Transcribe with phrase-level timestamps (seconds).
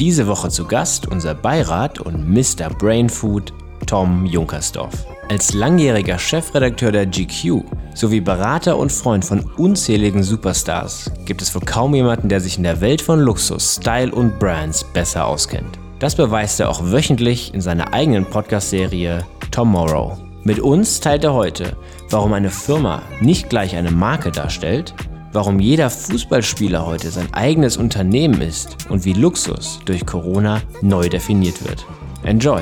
[0.00, 2.68] Diese Woche zu Gast unser Beirat und Mr.
[2.78, 3.52] Brainfood
[3.86, 5.06] Tom Junkersdorf.
[5.28, 7.62] Als langjähriger Chefredakteur der GQ
[7.94, 12.64] sowie Berater und Freund von unzähligen Superstars gibt es wohl kaum jemanden, der sich in
[12.64, 15.78] der Welt von Luxus, Style und Brands besser auskennt.
[16.00, 20.23] Das beweist er auch wöchentlich in seiner eigenen Podcast-Serie Tomorrow.
[20.46, 21.74] Mit uns teilt er heute,
[22.10, 24.94] warum eine Firma nicht gleich eine Marke darstellt,
[25.32, 31.66] warum jeder Fußballspieler heute sein eigenes Unternehmen ist und wie Luxus durch Corona neu definiert
[31.66, 31.86] wird.
[32.24, 32.60] Enjoy!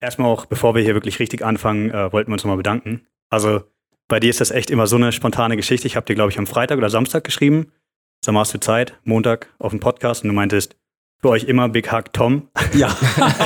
[0.00, 3.06] Erstmal auch, bevor wir hier wirklich richtig anfangen, äh, wollten wir uns nochmal bedanken.
[3.28, 3.64] Also
[4.08, 5.86] bei dir ist das echt immer so eine spontane Geschichte.
[5.86, 7.72] Ich habe dir, glaube ich, am Freitag oder Samstag geschrieben.
[8.24, 10.76] Sag mal, hast du Zeit, Montag auf dem Podcast und du meintest,
[11.22, 12.48] für euch immer Big Hug Tom.
[12.74, 12.94] Ja.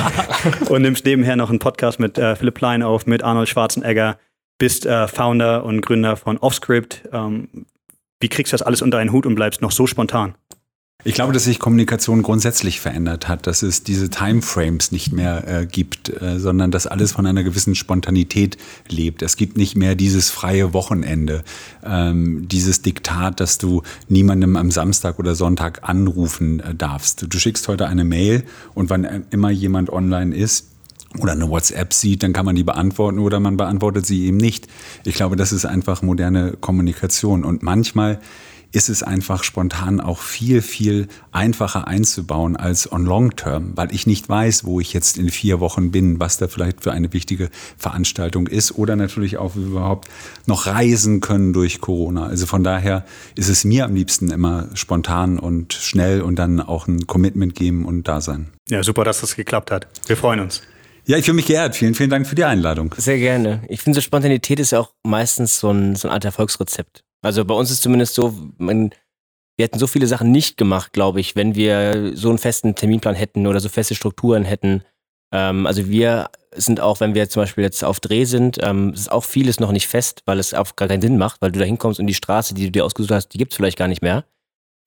[0.69, 4.17] und nimmst nebenher noch einen Podcast mit äh, Philipp Plein auf, mit Arnold Schwarzenegger,
[4.57, 7.07] bist äh, Founder und Gründer von Offscript.
[7.13, 7.67] Ähm,
[8.19, 10.35] wie kriegst du das alles unter einen Hut und bleibst noch so spontan?
[11.03, 15.65] Ich glaube, dass sich Kommunikation grundsätzlich verändert hat, dass es diese Timeframes nicht mehr äh,
[15.67, 18.57] gibt, äh, sondern dass alles von einer gewissen Spontanität
[18.89, 19.21] lebt.
[19.21, 21.43] Es gibt nicht mehr dieses freie Wochenende,
[21.85, 27.27] ähm, dieses Diktat, dass du niemandem am Samstag oder Sonntag anrufen äh, darfst.
[27.31, 30.71] Du schickst heute eine Mail und wann äh, immer jemand online ist,
[31.19, 34.67] oder eine WhatsApp sieht, dann kann man die beantworten oder man beantwortet sie eben nicht.
[35.05, 37.45] Ich glaube, das ist einfach moderne Kommunikation.
[37.45, 38.19] Und manchmal
[38.71, 44.07] ist es einfach spontan auch viel, viel einfacher einzubauen als on long term, weil ich
[44.07, 47.49] nicht weiß, wo ich jetzt in vier Wochen bin, was da vielleicht für eine wichtige
[47.77, 50.07] Veranstaltung ist oder natürlich auch, wie wir überhaupt
[50.45, 52.27] noch reisen können durch Corona.
[52.27, 56.87] Also von daher ist es mir am liebsten immer spontan und schnell und dann auch
[56.87, 58.49] ein Commitment geben und da sein.
[58.69, 59.87] Ja, super, dass das geklappt hat.
[60.07, 60.61] Wir freuen uns.
[61.05, 61.75] Ja, ich fühle mich geehrt.
[61.75, 62.93] Vielen, vielen Dank für die Einladung.
[62.97, 63.61] Sehr gerne.
[63.69, 67.05] Ich finde, so Spontanität ist ja auch meistens so ein, so eine Art Erfolgsrezept.
[67.21, 68.91] Also bei uns ist zumindest so, man,
[69.57, 73.15] wir hätten so viele Sachen nicht gemacht, glaube ich, wenn wir so einen festen Terminplan
[73.15, 74.83] hätten oder so feste Strukturen hätten.
[75.33, 79.11] Ähm, also wir sind auch, wenn wir zum Beispiel jetzt auf Dreh sind, ähm, ist
[79.11, 81.65] auch vieles noch nicht fest, weil es auch gar keinen Sinn macht, weil du da
[81.65, 84.01] hinkommst und die Straße, die du dir ausgesucht hast, die gibt es vielleicht gar nicht
[84.01, 84.25] mehr.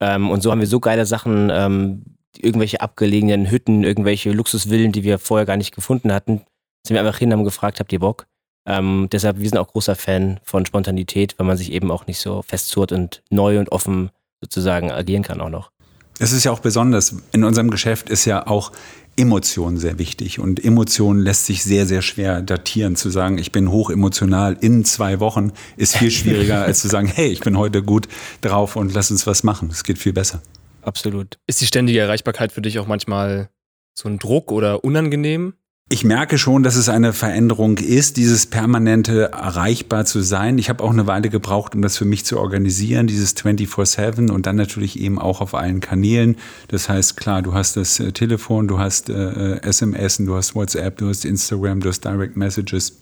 [0.01, 5.03] Ähm, und so haben wir so geile Sachen, ähm, irgendwelche abgelegenen Hütten, irgendwelche Luxusvillen, die
[5.03, 6.41] wir vorher gar nicht gefunden hatten,
[6.85, 8.25] sind wir einfach hin, haben gefragt, habt ihr Bock?
[8.65, 12.19] Ähm, deshalb, wir sind auch großer Fan von Spontanität, weil man sich eben auch nicht
[12.19, 15.71] so festzurrt und neu und offen sozusagen agieren kann auch noch.
[16.19, 18.71] Es ist ja auch besonders, in unserem Geschäft ist ja auch
[19.17, 22.95] Emotion sehr wichtig und Emotion lässt sich sehr, sehr schwer datieren.
[22.95, 27.07] Zu sagen, ich bin hoch emotional in zwei Wochen ist viel schwieriger als zu sagen,
[27.07, 28.07] hey, ich bin heute gut
[28.41, 29.69] drauf und lass uns was machen.
[29.71, 30.41] Es geht viel besser.
[30.81, 31.39] Absolut.
[31.47, 33.49] Ist die ständige Erreichbarkeit für dich auch manchmal
[33.93, 35.53] so ein Druck oder unangenehm?
[35.91, 40.57] Ich merke schon, dass es eine Veränderung ist, dieses permanente erreichbar zu sein.
[40.57, 44.45] Ich habe auch eine Weile gebraucht, um das für mich zu organisieren, dieses 24/7 und
[44.45, 46.37] dann natürlich eben auch auf allen Kanälen.
[46.69, 50.95] Das heißt, klar, du hast das äh, Telefon, du hast äh, SMS, du hast WhatsApp,
[50.95, 52.93] du hast Instagram, du hast Direct Messages.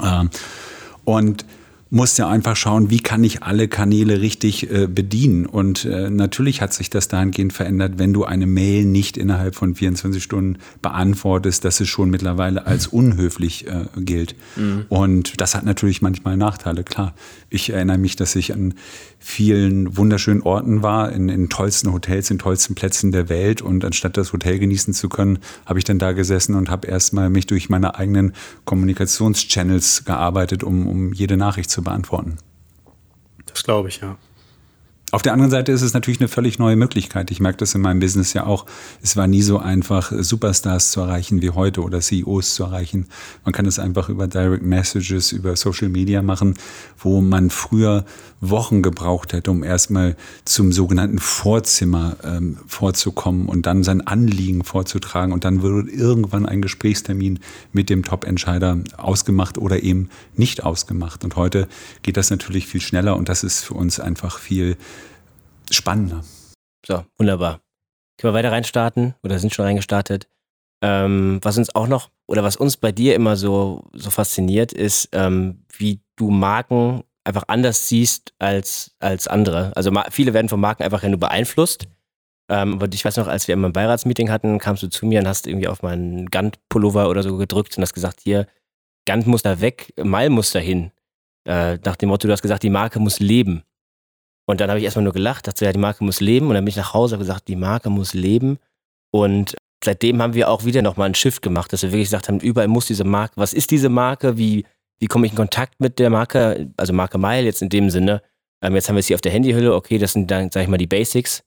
[0.00, 0.30] Ähm,
[1.04, 1.44] und
[1.90, 5.46] musst ja einfach schauen, wie kann ich alle Kanäle richtig äh, bedienen.
[5.46, 9.74] Und äh, natürlich hat sich das dahingehend verändert, wenn du eine Mail nicht innerhalb von
[9.74, 14.36] 24 Stunden beantwortest, dass es schon mittlerweile als unhöflich äh, gilt.
[14.56, 14.86] Mhm.
[14.88, 17.14] Und das hat natürlich manchmal Nachteile, klar.
[17.48, 18.74] Ich erinnere mich, dass ich an
[19.18, 23.62] vielen wunderschönen Orten war, in, in tollsten Hotels, in tollsten Plätzen der Welt.
[23.62, 27.30] Und anstatt das Hotel genießen zu können, habe ich dann da gesessen und habe erstmal
[27.30, 28.34] mich durch meine eigenen
[28.64, 32.38] Kommunikationschannels gearbeitet, um, um jede Nachricht zu beantworten.
[33.46, 34.16] Das glaube ich, ja.
[35.10, 37.30] Auf der anderen Seite ist es natürlich eine völlig neue Möglichkeit.
[37.30, 38.66] Ich merke das in meinem Business ja auch.
[39.00, 43.06] Es war nie so einfach, Superstars zu erreichen wie heute oder CEOs zu erreichen.
[43.42, 46.54] Man kann es einfach über Direct Messages, über Social Media machen,
[46.98, 48.04] wo man früher
[48.40, 55.32] Wochen gebraucht hätte, um erstmal zum sogenannten Vorzimmer ähm, vorzukommen und dann sein Anliegen vorzutragen.
[55.32, 57.40] Und dann würde irgendwann ein Gesprächstermin
[57.72, 61.24] mit dem Top-Entscheider ausgemacht oder eben nicht ausgemacht.
[61.24, 61.68] Und heute
[62.02, 64.76] geht das natürlich viel schneller und das ist für uns einfach viel
[65.70, 66.24] spannender.
[66.86, 67.60] So, wunderbar.
[68.18, 70.28] Können wir weiter reinstarten oder sind schon reingestartet?
[70.80, 75.08] Ähm, was uns auch noch oder was uns bei dir immer so, so fasziniert, ist,
[75.12, 79.72] ähm, wie du Marken einfach anders siehst als, als andere.
[79.76, 81.86] Also viele werden von Marken einfach ja nur beeinflusst.
[82.50, 85.20] Ähm, aber ich weiß noch, als wir immer ein Beiratsmeeting hatten, kamst du zu mir
[85.20, 88.46] und hast irgendwie auf meinen Gant-Pullover oder so gedrückt und hast gesagt, hier,
[89.06, 90.90] Gant muss da weg, Mal muss da hin.
[91.46, 93.62] Äh, nach dem Motto, du hast gesagt, die Marke muss leben.
[94.46, 96.48] Und dann habe ich erstmal nur gelacht, dachte, ja, die Marke muss leben.
[96.48, 98.58] Und dann bin ich nach Hause und gesagt, die Marke muss leben.
[99.10, 99.54] Und
[99.84, 102.68] seitdem haben wir auch wieder nochmal einen Shift gemacht, dass wir wirklich gesagt haben, überall
[102.68, 104.64] muss diese Marke, was ist diese Marke, wie,
[104.98, 108.22] wie komme ich in Kontakt mit der Marke, also Marke Mile jetzt in dem Sinne.
[108.62, 110.68] Ähm, jetzt haben wir es hier auf der Handyhülle, okay, das sind dann, sag ich
[110.68, 111.42] mal, die Basics.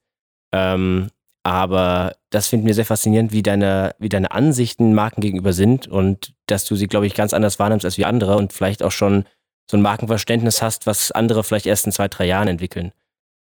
[0.53, 1.09] Ähm,
[1.43, 6.33] aber das finden wir sehr faszinierend, wie deine, wie deine Ansichten Marken gegenüber sind und
[6.45, 9.25] dass du sie, glaube ich, ganz anders wahrnimmst als wir andere und vielleicht auch schon
[9.69, 12.91] so ein Markenverständnis hast, was andere vielleicht erst in zwei, drei Jahren entwickeln.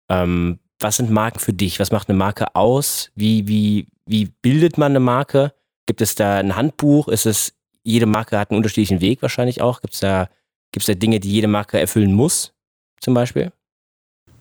[0.09, 1.79] Ähm, was sind Marken für dich?
[1.79, 3.11] Was macht eine Marke aus?
[3.15, 5.53] Wie, wie, wie bildet man eine Marke?
[5.85, 7.09] Gibt es da ein Handbuch?
[7.09, 7.53] Ist es,
[7.89, 9.81] jede Marke hat einen unterschiedlichen Weg wahrscheinlich auch?
[9.81, 10.29] Gibt es da,
[10.71, 12.53] gibt's da Dinge, die jede Marke erfüllen muss,
[13.01, 13.51] zum Beispiel?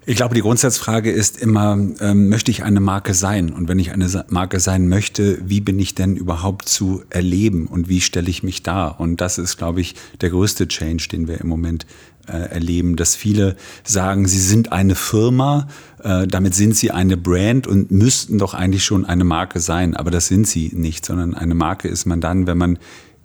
[0.06, 3.52] Ich glaube, die Grundsatzfrage ist immer, ähm, möchte ich eine Marke sein?
[3.52, 7.90] Und wenn ich eine Marke sein möchte, wie bin ich denn überhaupt zu erleben und
[7.90, 9.00] wie stelle ich mich dar?
[9.00, 11.84] Und das ist, glaube ich, der größte Change, den wir im Moment
[12.26, 15.68] äh, erleben, dass viele sagen, sie sind eine Firma,
[16.02, 19.94] äh, damit sind sie eine Brand und müssten doch eigentlich schon eine Marke sein.
[19.94, 22.78] Aber das sind sie nicht, sondern eine Marke ist man dann, wenn man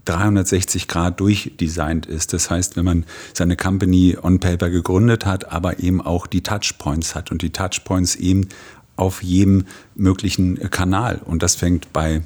[0.05, 2.33] 360 Grad durchdesignt ist.
[2.33, 7.15] Das heißt, wenn man seine Company on Paper gegründet hat, aber eben auch die Touchpoints
[7.15, 8.49] hat und die Touchpoints eben
[8.95, 9.65] auf jedem
[9.95, 11.21] möglichen Kanal.
[11.23, 12.21] Und das fängt bei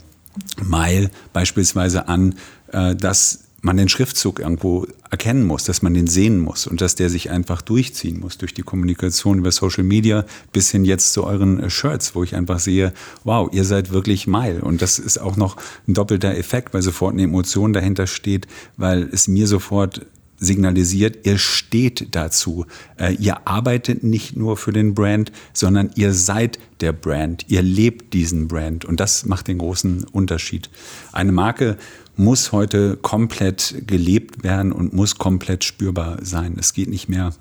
[0.64, 2.36] Mile beispielsweise an,
[2.72, 6.96] äh, dass man den Schriftzug irgendwo erkennen muss, dass man den sehen muss und dass
[6.96, 11.26] der sich einfach durchziehen muss durch die Kommunikation über Social Media bis hin jetzt zu
[11.26, 12.94] euren äh, Shirts, wo ich einfach sehe,
[13.26, 14.62] wow, ihr seid wirklich Mile.
[14.62, 18.48] Und das ist auch noch ein doppelter Effekt, weil sofort eine Emotion dahinter steht,
[18.78, 20.06] weil es mir sofort
[20.40, 22.66] signalisiert, ihr steht dazu.
[22.98, 27.46] Äh, ihr arbeitet nicht nur für den Brand, sondern ihr seid der Brand.
[27.50, 28.86] Ihr lebt diesen Brand.
[28.86, 30.70] Und das macht den großen Unterschied.
[31.12, 31.78] Eine Marke
[32.18, 36.56] muss heute komplett gelebt werden und muss komplett spürbar sein.
[36.60, 37.34] Es geht nicht mehr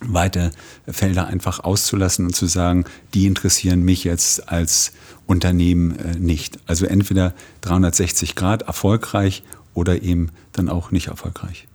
[0.00, 0.50] weite
[0.86, 2.84] Felder einfach auszulassen und zu sagen,
[3.14, 4.92] die interessieren mich jetzt als
[5.26, 6.58] Unternehmen äh, nicht.
[6.66, 9.42] Also entweder 360 Grad erfolgreich
[9.72, 11.66] oder eben dann auch nicht erfolgreich.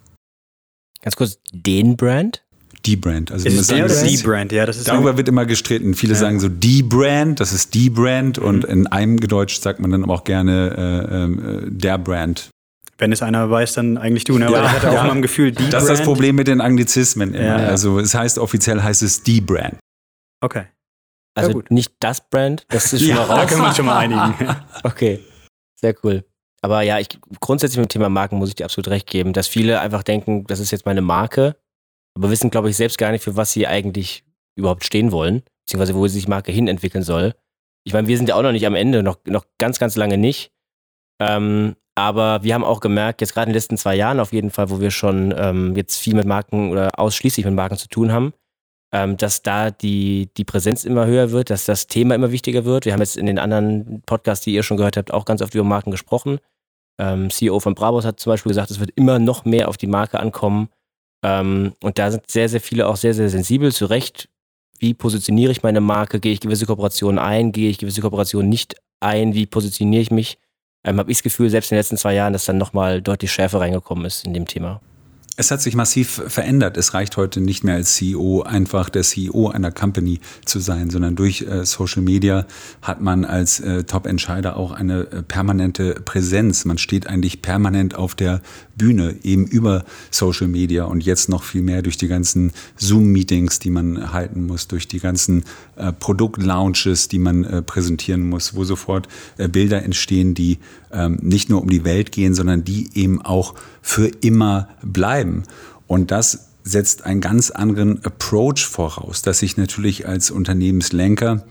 [1.02, 2.44] Ganz kurz, den Brand?
[2.90, 3.32] Die Brand.
[3.32, 4.52] Also ist es der oder die Brand?
[4.52, 5.94] Ja, das ist darüber wird immer gestritten.
[5.94, 6.20] Viele ja.
[6.20, 8.48] sagen so die Brand, das ist die Brand mhm.
[8.48, 12.50] und in einem Gedeutscht sagt man dann aber auch gerne äh, äh, der Brand.
[12.98, 14.40] Wenn es einer weiß, dann eigentlich du.
[14.40, 14.48] Ne?
[14.48, 15.04] Aber ja, ich hatte auch ja.
[15.04, 15.84] mal im Gefühl, die Das Brand.
[15.84, 17.36] ist das Problem mit den Anglizismen.
[17.36, 19.78] Ja, also es heißt offiziell heißt es die Brand.
[20.42, 20.66] Okay.
[21.36, 23.38] Also nicht das Brand, das ist schon mal raus.
[23.40, 24.34] Da können wir uns schon mal einigen.
[24.84, 25.20] okay,
[25.80, 26.26] sehr cool.
[26.62, 27.08] Aber ja, ich,
[27.40, 30.46] grundsätzlich mit dem Thema Marken muss ich dir absolut recht geben, dass viele einfach denken,
[30.48, 31.56] das ist jetzt meine Marke
[32.20, 34.26] aber wissen, glaube ich, selbst gar nicht, für was sie eigentlich
[34.56, 37.34] überhaupt stehen wollen, beziehungsweise wo sich Marke hin entwickeln soll.
[37.86, 40.18] Ich meine, wir sind ja auch noch nicht am Ende, noch, noch ganz, ganz lange
[40.18, 40.52] nicht.
[41.22, 44.52] Ähm, aber wir haben auch gemerkt, jetzt gerade in den letzten zwei Jahren auf jeden
[44.52, 48.12] Fall, wo wir schon ähm, jetzt viel mit Marken oder ausschließlich mit Marken zu tun
[48.12, 48.34] haben,
[48.94, 52.86] ähm, dass da die, die Präsenz immer höher wird, dass das Thema immer wichtiger wird.
[52.86, 55.56] Wir haben jetzt in den anderen Podcasts, die ihr schon gehört habt, auch ganz oft
[55.56, 56.40] über Marken gesprochen.
[57.00, 59.88] Ähm, CEO von Brabus hat zum Beispiel gesagt, es wird immer noch mehr auf die
[59.88, 60.70] Marke ankommen.
[61.24, 64.30] Ähm, und da sind sehr, sehr viele auch sehr, sehr sensibel, zu Recht.
[64.80, 66.20] Wie positioniere ich meine Marke?
[66.20, 67.52] Gehe ich gewisse Kooperationen ein?
[67.52, 69.34] Gehe ich gewisse Kooperationen nicht ein?
[69.34, 70.38] Wie positioniere ich mich?
[70.86, 73.32] Ähm, Habe ich das Gefühl, selbst in den letzten zwei Jahren, dass dann nochmal deutlich
[73.32, 74.80] Schärfe reingekommen ist in dem Thema.
[75.40, 76.76] Es hat sich massiv verändert.
[76.76, 81.16] Es reicht heute nicht mehr als CEO einfach der CEO einer Company zu sein, sondern
[81.16, 82.46] durch äh, Social Media
[82.82, 86.66] hat man als äh, Top-Entscheider auch eine äh, permanente Präsenz.
[86.66, 88.42] Man steht eigentlich permanent auf der
[88.80, 93.70] Bühne, eben über Social Media und jetzt noch viel mehr durch die ganzen Zoom-Meetings, die
[93.70, 95.44] man halten muss, durch die ganzen
[95.76, 99.08] äh, Produktlaunches, die man äh, präsentieren muss, wo sofort
[99.38, 100.58] äh, Bilder entstehen, die
[100.92, 105.44] ähm, nicht nur um die Welt gehen, sondern die eben auch für immer bleiben.
[105.86, 111.44] Und das setzt einen ganz anderen Approach voraus, dass ich natürlich als Unternehmenslenker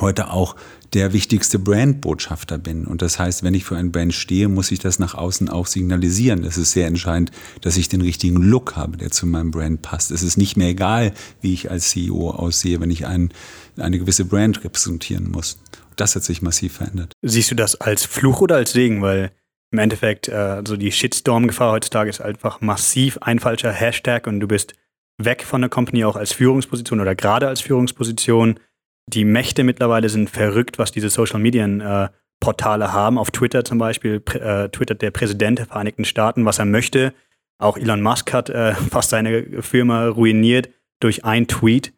[0.00, 0.56] heute auch
[0.94, 2.86] der wichtigste Brandbotschafter bin.
[2.86, 5.66] Und das heißt, wenn ich für ein Brand stehe, muss ich das nach außen auch
[5.66, 6.44] signalisieren.
[6.44, 7.30] Es ist sehr entscheidend,
[7.62, 10.10] dass ich den richtigen Look habe, der zu meinem Brand passt.
[10.10, 13.32] Es ist nicht mehr egal, wie ich als CEO aussehe, wenn ich ein,
[13.78, 15.58] eine gewisse Brand repräsentieren muss.
[15.96, 17.12] Das hat sich massiv verändert.
[17.22, 19.02] Siehst du das als Fluch oder als Segen?
[19.02, 19.32] Weil
[19.70, 24.46] im Endeffekt, äh, so die Shitstorm-Gefahr heutzutage ist einfach massiv ein falscher Hashtag und du
[24.46, 24.74] bist
[25.18, 28.58] weg von der Company auch als Führungsposition oder gerade als Führungsposition.
[29.06, 31.66] Die Mächte mittlerweile sind verrückt, was diese Social Media
[32.04, 32.08] äh,
[32.40, 33.18] Portale haben.
[33.18, 37.14] Auf Twitter zum Beispiel äh, twittert der Präsident der Vereinigten Staaten, was er möchte.
[37.58, 41.92] Auch Elon Musk hat äh, fast seine Firma ruiniert durch ein Tweet.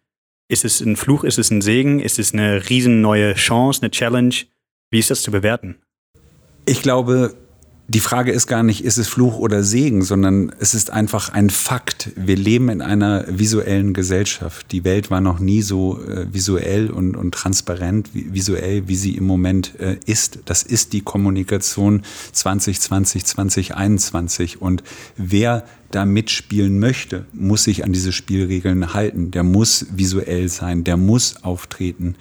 [0.49, 1.25] Ist es ein Fluch?
[1.25, 2.01] Ist es ein Segen?
[2.01, 4.35] Ist es eine riesen neue Chance, eine Challenge?
[4.91, 5.77] Wie ist das zu bewerten?
[6.67, 7.35] Ich glaube,
[7.87, 11.50] die Frage ist gar nicht, ist es Fluch oder Segen, sondern es ist einfach ein
[11.50, 12.12] Fakt.
[12.17, 14.73] Wir leben in einer visuellen Gesellschaft.
[14.73, 19.17] Die Welt war noch nie so äh, visuell und, und transparent, wie, visuell, wie sie
[19.17, 20.38] im Moment äh, ist.
[20.47, 24.62] Das ist die Kommunikation 2020, 2021.
[24.62, 24.83] Und
[25.19, 29.31] wer da mitspielen möchte, muss sich an diese Spielregeln halten.
[29.31, 32.17] Der muss visuell sein, der muss auftreten.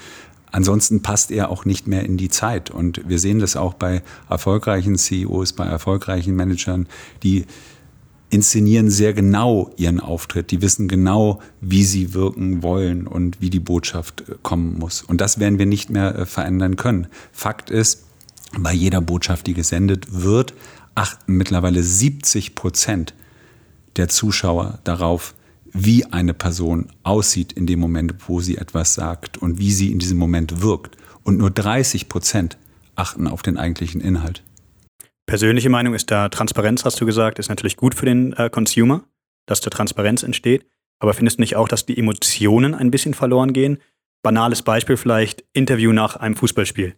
[0.53, 2.69] Ansonsten passt er auch nicht mehr in die Zeit.
[2.69, 6.87] Und wir sehen das auch bei erfolgreichen CEOs, bei erfolgreichen Managern,
[7.23, 7.45] die
[8.29, 10.51] inszenieren sehr genau ihren Auftritt.
[10.51, 15.01] Die wissen genau, wie sie wirken wollen und wie die Botschaft äh, kommen muss.
[15.01, 17.07] Und das werden wir nicht mehr äh, verändern können.
[17.31, 18.05] Fakt ist,
[18.55, 20.53] bei jeder Botschaft, die gesendet wird,
[20.93, 23.15] achten mittlerweile 70 Prozent
[23.95, 25.33] der Zuschauer darauf,
[25.73, 29.99] wie eine Person aussieht in dem Moment, wo sie etwas sagt und wie sie in
[29.99, 30.97] diesem Moment wirkt.
[31.23, 32.57] Und nur 30 Prozent
[32.95, 34.43] achten auf den eigentlichen Inhalt.
[35.25, 39.03] Persönliche Meinung ist da Transparenz, hast du gesagt, ist natürlich gut für den äh, Consumer,
[39.45, 40.65] dass da Transparenz entsteht.
[40.99, 43.79] Aber findest du nicht auch, dass die Emotionen ein bisschen verloren gehen?
[44.21, 46.95] Banales Beispiel vielleicht Interview nach einem Fußballspiel.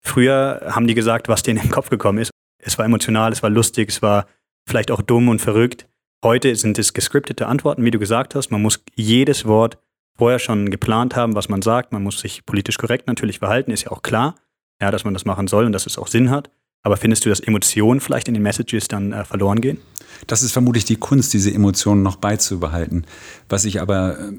[0.00, 2.30] Früher haben die gesagt, was denen im Kopf gekommen ist.
[2.62, 4.26] Es war emotional, es war lustig, es war
[4.66, 5.87] vielleicht auch dumm und verrückt.
[6.24, 8.50] Heute sind es gescriptete Antworten, wie du gesagt hast.
[8.50, 9.78] Man muss jedes Wort
[10.16, 11.92] vorher schon geplant haben, was man sagt.
[11.92, 14.34] Man muss sich politisch korrekt natürlich verhalten, ist ja auch klar,
[14.82, 16.50] ja, dass man das machen soll und dass es auch Sinn hat.
[16.82, 19.78] Aber findest du, dass Emotionen vielleicht in den Messages dann äh, verloren gehen?
[20.26, 23.06] Das ist vermutlich die Kunst, diese Emotionen noch beizubehalten.
[23.48, 24.32] Was ich aber äh,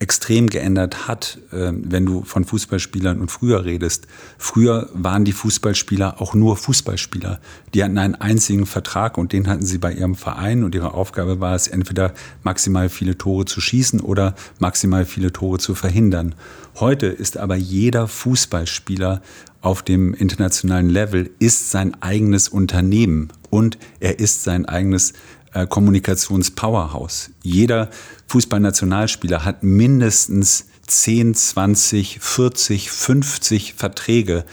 [0.00, 4.06] extrem geändert hat, äh, wenn du von Fußballspielern und früher redest.
[4.38, 7.40] Früher waren die Fußballspieler auch nur Fußballspieler.
[7.74, 11.40] Die hatten einen einzigen Vertrag und den hatten sie bei ihrem Verein und ihre Aufgabe
[11.40, 12.14] war es, entweder
[12.44, 16.34] maximal viele Tore zu schießen oder maximal viele Tore zu verhindern.
[16.76, 19.20] Heute ist aber jeder Fußballspieler
[19.60, 25.14] auf dem internationalen Level ist sein eigenes Unternehmen und er ist sein eigenes
[25.52, 27.30] äh, Kommunikationspowerhouse.
[27.42, 27.88] Jeder
[28.26, 34.44] Fußballnationalspieler hat mindestens 10, 20, 40, 50 Verträge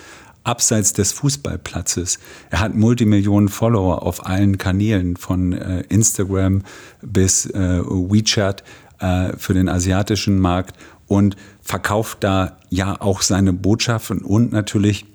[0.43, 2.19] abseits des Fußballplatzes.
[2.51, 6.61] Er hat Multimillionen Follower auf allen Kanälen, von äh, Instagram
[7.01, 8.63] bis äh, WeChat
[8.99, 15.05] äh, für den asiatischen Markt und verkauft da ja auch seine Botschaften und natürlich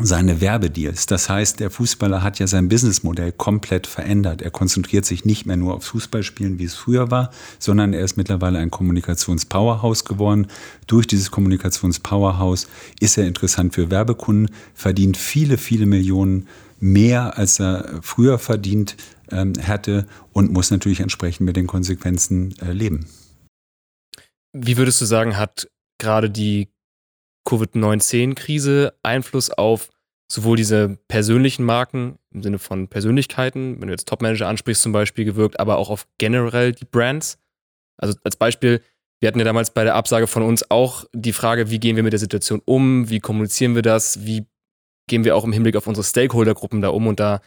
[0.00, 1.06] seine Werbedeals.
[1.06, 4.42] Das heißt, der Fußballer hat ja sein Businessmodell komplett verändert.
[4.42, 8.16] Er konzentriert sich nicht mehr nur aufs Fußballspielen, wie es früher war, sondern er ist
[8.16, 10.46] mittlerweile ein Kommunikationspowerhouse geworden.
[10.86, 12.68] Durch dieses Kommunikationspowerhouse
[13.00, 16.46] ist er interessant für Werbekunden, verdient viele, viele Millionen
[16.80, 18.96] mehr, als er früher verdient
[19.30, 23.06] ähm, hätte und muss natürlich entsprechend mit den Konsequenzen äh, leben.
[24.52, 26.68] Wie würdest du sagen, hat gerade die
[27.44, 29.90] Covid-19-Krise Einfluss auf
[30.30, 35.24] sowohl diese persönlichen Marken im Sinne von Persönlichkeiten, wenn du jetzt Top-Manager ansprichst zum Beispiel,
[35.24, 37.38] gewirkt, aber auch auf generell die Brands?
[37.96, 38.82] Also als Beispiel,
[39.20, 42.02] wir hatten ja damals bei der Absage von uns auch die Frage, wie gehen wir
[42.02, 44.46] mit der Situation um, wie kommunizieren wir das, wie
[45.08, 47.40] gehen wir auch im Hinblick auf unsere Stakeholder-Gruppen da um und da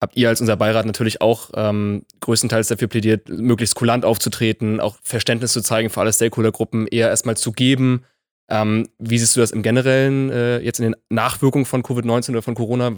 [0.00, 4.96] habt ihr als unser Beirat natürlich auch ähm, größtenteils dafür plädiert, möglichst kulant aufzutreten, auch
[5.02, 8.04] Verständnis zu zeigen für alle Stakeholder-Gruppen, eher erstmal zu geben,
[8.48, 12.42] ähm, wie siehst du das im Generellen äh, jetzt in den Nachwirkungen von Covid-19 oder
[12.42, 12.96] von Corona?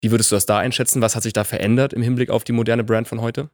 [0.00, 1.00] Wie würdest du das da einschätzen?
[1.00, 3.50] Was hat sich da verändert im Hinblick auf die moderne Brand von heute?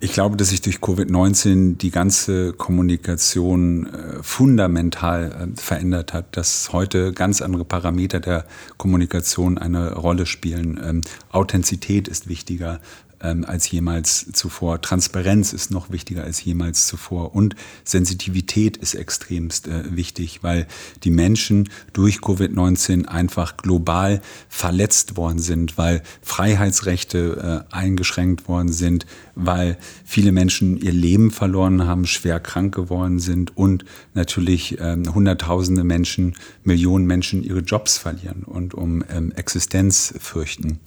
[0.00, 6.72] Ich glaube, dass sich durch Covid-19 die ganze Kommunikation äh, fundamental äh, verändert hat, dass
[6.72, 8.44] heute ganz andere Parameter der
[8.76, 10.78] Kommunikation eine Rolle spielen.
[10.84, 12.80] Ähm, Authentizität ist wichtiger,
[13.22, 14.80] ähm, als jemals zuvor.
[14.80, 17.34] Transparenz ist noch wichtiger als jemals zuvor.
[17.34, 20.66] Und Sensitivität ist extremst äh, wichtig, weil
[21.04, 29.06] die Menschen durch Covid-19 einfach global verletzt worden sind, weil Freiheitsrechte äh, eingeschränkt worden sind,
[29.34, 35.84] weil viele Menschen ihr Leben verloren haben, schwer krank geworden sind und natürlich ähm, Hunderttausende
[35.84, 40.80] Menschen, Millionen Menschen ihre Jobs verlieren und um ähm, Existenz fürchten.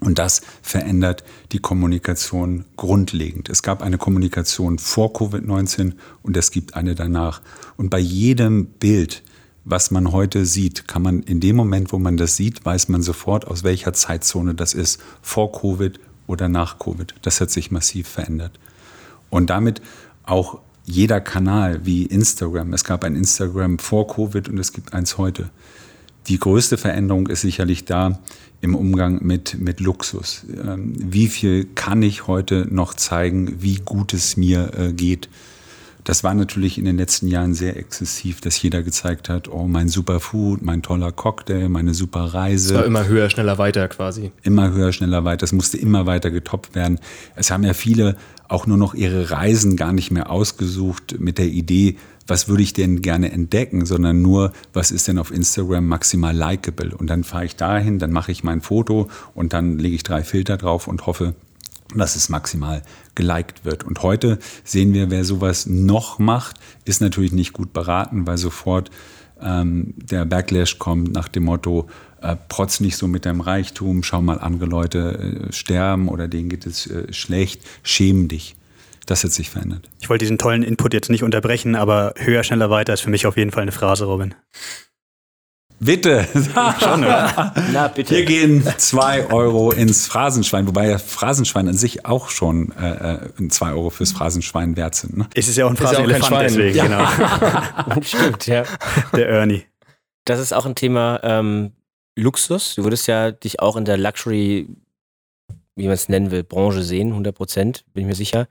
[0.00, 3.48] Und das verändert die Kommunikation grundlegend.
[3.48, 7.40] Es gab eine Kommunikation vor Covid-19 und es gibt eine danach.
[7.76, 9.22] Und bei jedem Bild,
[9.64, 13.02] was man heute sieht, kann man in dem Moment, wo man das sieht, weiß man
[13.02, 17.14] sofort, aus welcher Zeitzone das ist, vor Covid oder nach Covid.
[17.22, 18.58] Das hat sich massiv verändert.
[19.30, 19.80] Und damit
[20.24, 22.72] auch jeder Kanal wie Instagram.
[22.72, 25.50] Es gab ein Instagram vor Covid und es gibt eins heute.
[26.28, 28.18] Die größte Veränderung ist sicherlich da,
[28.60, 30.44] im Umgang mit, mit Luxus.
[30.48, 35.28] Ähm, wie viel kann ich heute noch zeigen, wie gut es mir äh, geht?
[36.06, 39.88] das war natürlich in den letzten Jahren sehr exzessiv, dass jeder gezeigt hat, oh, mein
[39.88, 42.74] Superfood, mein toller Cocktail, meine super Reise.
[42.74, 44.30] Es war immer höher, schneller, weiter quasi.
[44.44, 45.42] Immer höher, schneller, weiter.
[45.42, 47.00] Es musste immer weiter getoppt werden.
[47.34, 48.16] Es haben ja viele
[48.46, 52.72] auch nur noch ihre Reisen gar nicht mehr ausgesucht mit der Idee, was würde ich
[52.72, 56.96] denn gerne entdecken, sondern nur, was ist denn auf Instagram maximal likable.
[56.96, 60.22] Und dann fahre ich dahin, dann mache ich mein Foto und dann lege ich drei
[60.22, 61.34] Filter drauf und hoffe,
[61.94, 62.82] dass es maximal
[63.14, 63.84] geliked wird.
[63.84, 68.90] Und heute sehen wir, wer sowas noch macht, ist natürlich nicht gut beraten, weil sofort
[69.40, 71.88] ähm, der Backlash kommt nach dem Motto,
[72.20, 76.48] äh, protz nicht so mit deinem Reichtum, schau mal, andere Leute äh, sterben oder denen
[76.48, 78.55] geht es äh, schlecht, schäm dich.
[79.06, 79.88] Das hat sich verändert.
[80.00, 83.26] Ich wollte diesen tollen Input jetzt nicht unterbrechen, aber höher, schneller, weiter ist für mich
[83.26, 84.34] auf jeden Fall eine Phrase, Robin.
[85.78, 86.26] Bitte.
[86.80, 87.52] Schon, oder?
[87.72, 88.14] Na, bitte.
[88.14, 93.48] Hier gehen zwei Euro ins Phrasenschwein, wobei ja Phrasenschwein an sich auch schon äh, äh,
[93.48, 95.18] zwei Euro fürs Phrasenschwein wert sind.
[95.18, 95.28] Ne?
[95.34, 96.42] Es ist ja auch ein ja Phrasenelefant, Schwein.
[96.48, 96.84] deswegen, Ja.
[97.86, 98.00] genau.
[98.02, 98.64] Stimmt, ja.
[99.14, 99.64] Der Ernie.
[100.24, 101.72] Das ist auch ein Thema ähm,
[102.16, 102.74] Luxus.
[102.74, 104.66] Du würdest ja dich auch in der Luxury,
[105.76, 108.48] wie man es nennen will, Branche sehen, 100 Prozent, bin ich mir sicher.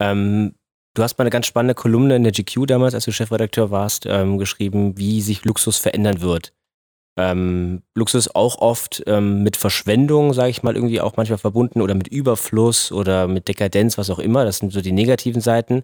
[0.00, 0.54] Ähm,
[0.94, 4.06] du hast mal eine ganz spannende Kolumne in der GQ damals, als du Chefredakteur warst,
[4.06, 6.52] ähm, geschrieben, wie sich Luxus verändern wird.
[7.18, 11.94] Ähm, Luxus auch oft ähm, mit Verschwendung, sage ich mal, irgendwie auch manchmal verbunden oder
[11.94, 14.44] mit Überfluss oder mit Dekadenz, was auch immer.
[14.44, 15.82] Das sind so die negativen Seiten.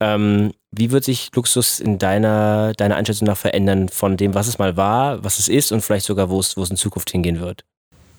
[0.00, 4.58] Ähm, wie wird sich Luxus in deiner, deiner Einschätzung nach verändern von dem, was es
[4.58, 7.40] mal war, was es ist und vielleicht sogar, wo es, wo es in Zukunft hingehen
[7.40, 7.64] wird?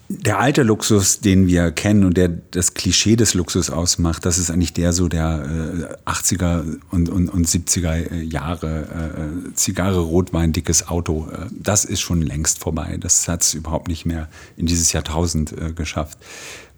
[0.07, 4.51] Der alte Luxus, den wir kennen und der das Klischee des Luxus ausmacht, das ist
[4.51, 9.47] eigentlich der so der äh, 80er und, und, und 70er Jahre.
[9.47, 11.27] Äh, Zigarre, Rotwein, dickes Auto.
[11.31, 12.97] Äh, das ist schon längst vorbei.
[12.99, 16.19] Das hat es überhaupt nicht mehr in dieses Jahrtausend äh, geschafft.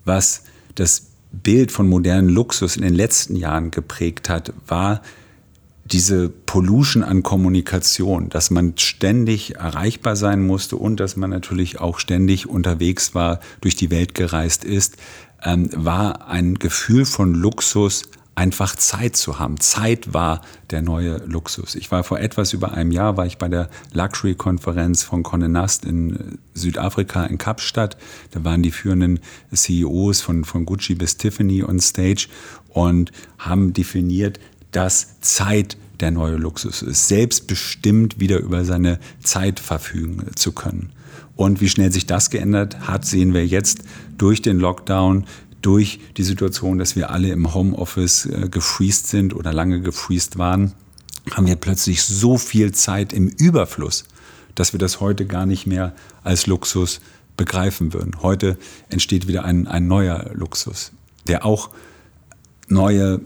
[0.05, 0.43] Was
[0.75, 5.01] das Bild von modernen Luxus in den letzten Jahren geprägt hat, war
[5.91, 11.99] diese Pollution an Kommunikation, dass man ständig erreichbar sein musste und dass man natürlich auch
[11.99, 14.97] ständig unterwegs war, durch die Welt gereist ist,
[15.43, 18.03] ähm, war ein Gefühl von Luxus,
[18.37, 19.59] einfach Zeit zu haben.
[19.59, 21.73] Zeit war der neue Luxus.
[21.73, 25.85] Ich war vor etwas über einem Jahr, war ich bei der Luxury-Konferenz von Condé Nast
[25.85, 27.97] in Südafrika in Kapstadt.
[28.31, 29.21] Da waren die führenden
[29.51, 32.27] CEOs von, von Gucci bis Tiffany on Stage
[32.69, 34.39] und haben definiert,
[34.71, 40.91] dass Zeit der neue Luxus ist, selbstbestimmt wieder über seine Zeit verfügen zu können.
[41.35, 43.79] Und wie schnell sich das geändert hat, sehen wir jetzt
[44.17, 45.25] durch den Lockdown,
[45.61, 50.73] durch die Situation, dass wir alle im Homeoffice äh, gefreezed sind oder lange gefreezed waren,
[51.31, 54.05] haben wir plötzlich so viel Zeit im Überfluss,
[54.55, 57.01] dass wir das heute gar nicht mehr als Luxus
[57.35, 58.21] begreifen würden.
[58.21, 58.57] Heute
[58.89, 60.91] entsteht wieder ein, ein neuer Luxus,
[61.27, 61.69] der auch
[62.67, 63.21] neue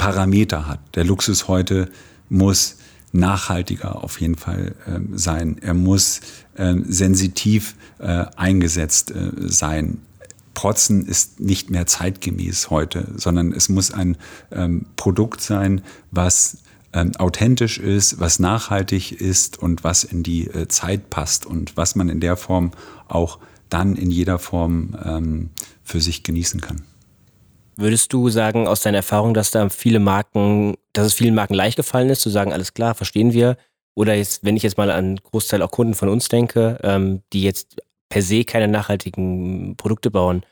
[0.00, 0.80] Parameter hat.
[0.96, 1.90] Der Luxus heute
[2.30, 2.78] muss
[3.12, 5.58] nachhaltiger auf jeden Fall äh, sein.
[5.60, 6.22] Er muss
[6.54, 9.98] äh, sensitiv äh, eingesetzt äh, sein.
[10.54, 14.16] Protzen ist nicht mehr zeitgemäß heute, sondern es muss ein
[14.50, 16.62] ähm, Produkt sein, was
[16.94, 21.94] ähm, authentisch ist, was nachhaltig ist und was in die äh, Zeit passt und was
[21.94, 22.70] man in der Form
[23.06, 25.50] auch dann in jeder Form ähm,
[25.84, 26.84] für sich genießen kann.
[27.80, 31.76] Würdest du sagen, aus deiner Erfahrung, dass da viele Marken, dass es vielen Marken leicht
[31.76, 33.56] gefallen ist, zu sagen, alles klar, verstehen wir?
[33.94, 37.22] Oder jetzt, wenn ich jetzt mal an einen Großteil auch Kunden von uns denke, ähm,
[37.32, 37.76] die jetzt
[38.10, 40.44] per se keine nachhaltigen Produkte bauen,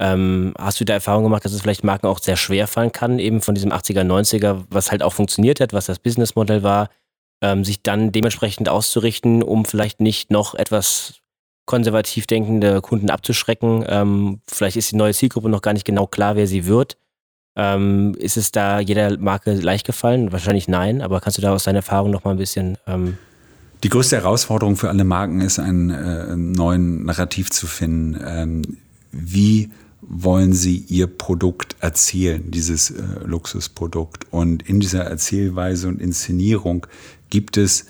[0.00, 3.20] ähm, hast du da Erfahrung gemacht, dass es vielleicht Marken auch sehr schwer fallen kann,
[3.20, 6.90] eben von diesem 80er, 90er, was halt auch funktioniert hat, was das Businessmodell war,
[7.44, 11.21] ähm, sich dann dementsprechend auszurichten, um vielleicht nicht noch etwas
[11.64, 13.84] konservativ denkende Kunden abzuschrecken.
[13.88, 16.96] Ähm, vielleicht ist die neue Zielgruppe noch gar nicht genau klar, wer sie wird.
[17.54, 20.32] Ähm, ist es da jeder Marke leicht gefallen?
[20.32, 23.18] Wahrscheinlich nein, aber kannst du da aus deiner Erfahrung noch mal ein bisschen ähm,
[23.84, 28.18] Die größte Herausforderung für alle Marken ist, einen äh, neuen Narrativ zu finden.
[28.24, 28.62] Ähm,
[29.12, 29.70] wie
[30.00, 34.26] wollen sie ihr Produkt erzählen, dieses äh, Luxusprodukt?
[34.32, 36.86] Und in dieser Erzählweise und Inszenierung
[37.28, 37.86] gibt es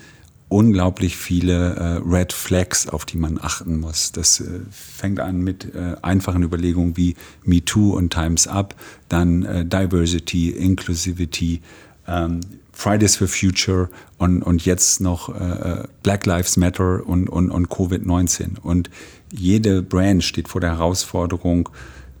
[0.53, 4.11] unglaublich viele äh, Red Flags, auf die man achten muss.
[4.11, 8.75] Das äh, fängt an mit äh, einfachen Überlegungen wie Me Too und Times Up,
[9.09, 11.61] dann äh, Diversity, Inclusivity,
[12.07, 13.89] ähm, Fridays for Future
[14.19, 18.59] und, und jetzt noch äh, Black Lives Matter und, und, und Covid-19.
[18.59, 18.91] Und
[19.31, 21.69] jede Brand steht vor der Herausforderung,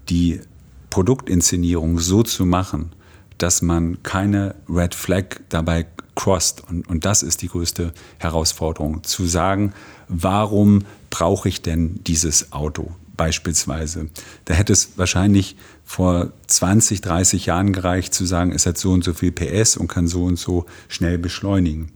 [0.09, 0.41] die
[0.89, 2.93] Produktinszenierung so zu machen,
[3.37, 6.63] dass man keine Red Flag dabei crossed.
[6.69, 9.73] Und, und das ist die größte Herausforderung, zu sagen,
[10.07, 12.91] warum brauche ich denn dieses Auto?
[13.15, 14.09] beispielsweise.
[14.45, 19.03] Da hätte es wahrscheinlich vor 20, 30 Jahren gereicht zu sagen, es hat so und
[19.03, 21.91] so viel PS und kann so und so schnell beschleunigen.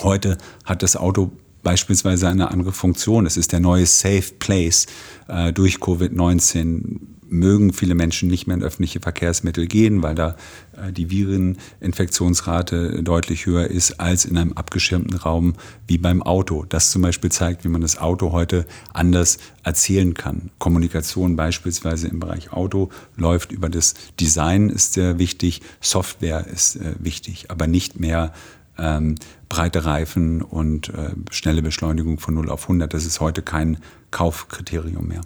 [0.00, 3.26] Heute hat das Auto beispielsweise eine andere Funktion.
[3.26, 4.86] Es ist der neue Safe Place.
[5.28, 10.36] Äh, durch Covid-19 mögen viele Menschen nicht mehr in öffentliche Verkehrsmittel gehen, weil da
[10.76, 15.54] äh, die Vireninfektionsrate deutlich höher ist als in einem abgeschirmten Raum
[15.86, 16.64] wie beim Auto.
[16.68, 20.50] Das zum Beispiel zeigt, wie man das Auto heute anders erzählen kann.
[20.58, 26.94] Kommunikation beispielsweise im Bereich Auto läuft über das Design ist sehr wichtig, Software ist äh,
[26.98, 28.32] wichtig, aber nicht mehr
[28.78, 29.16] ähm,
[29.48, 32.92] breite Reifen und äh, schnelle Beschleunigung von 0 auf 100.
[32.92, 33.78] Das ist heute kein
[34.10, 35.20] Kaufkriterium mehr.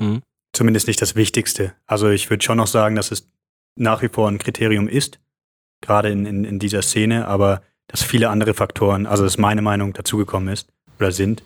[0.00, 0.20] Mhm.
[0.52, 1.74] Zumindest nicht das Wichtigste.
[1.86, 3.30] Also ich würde schon noch sagen, dass es
[3.76, 5.20] nach wie vor ein Kriterium ist,
[5.80, 9.62] gerade in, in, in dieser Szene, aber dass viele andere Faktoren, also das ist meine
[9.62, 11.42] Meinung, dazugekommen ist oder sind,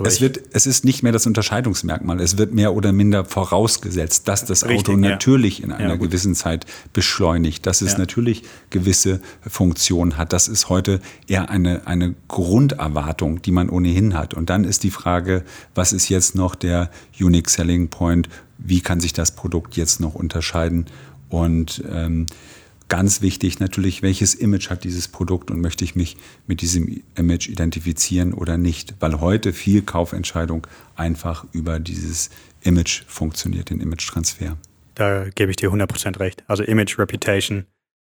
[0.00, 2.20] aber es, wird, es ist nicht mehr das Unterscheidungsmerkmal.
[2.20, 5.66] Es wird mehr oder minder vorausgesetzt, dass das richtig, Auto natürlich ja.
[5.66, 7.98] in einer ja, gewissen Zeit beschleunigt, dass es ja.
[7.98, 10.32] natürlich gewisse Funktionen hat.
[10.32, 14.34] Das ist heute eher eine, eine Grunderwartung, die man ohnehin hat.
[14.34, 18.28] Und dann ist die Frage, was ist jetzt noch der Unique Selling Point?
[18.58, 20.86] Wie kann sich das Produkt jetzt noch unterscheiden?
[21.28, 22.26] Und ähm,
[22.90, 26.16] Ganz wichtig natürlich, welches Image hat dieses Produkt und möchte ich mich
[26.48, 32.30] mit diesem Image identifizieren oder nicht, weil heute viel Kaufentscheidung einfach über dieses
[32.62, 34.56] Image funktioniert, den Image-Transfer.
[34.96, 36.42] Da gebe ich dir 100% recht.
[36.48, 37.64] Also Image Reputation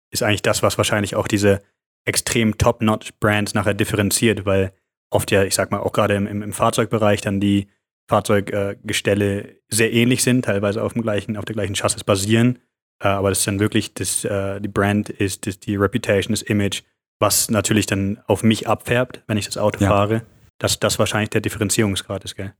[0.09, 1.61] ist eigentlich das, was wahrscheinlich auch diese
[2.05, 4.73] extrem top-notch-Brands nachher differenziert, weil
[5.11, 7.67] oft ja, ich sag mal, auch gerade im, im Fahrzeugbereich dann die
[8.09, 12.70] Fahrzeuggestelle sehr ähnlich sind, teilweise auf dem gleichen, auf der gleichen Chassis basieren äh,
[13.09, 16.83] aber das ist dann wirklich, das, äh, die Brand ist, das, die Reputation, das Image,
[17.19, 19.89] was natürlich dann auf mich abfärbt, wenn ich das Auto ja.
[19.89, 20.23] fahre.
[20.59, 22.53] Dass das wahrscheinlich der Differenzierungsgrad ist, gell?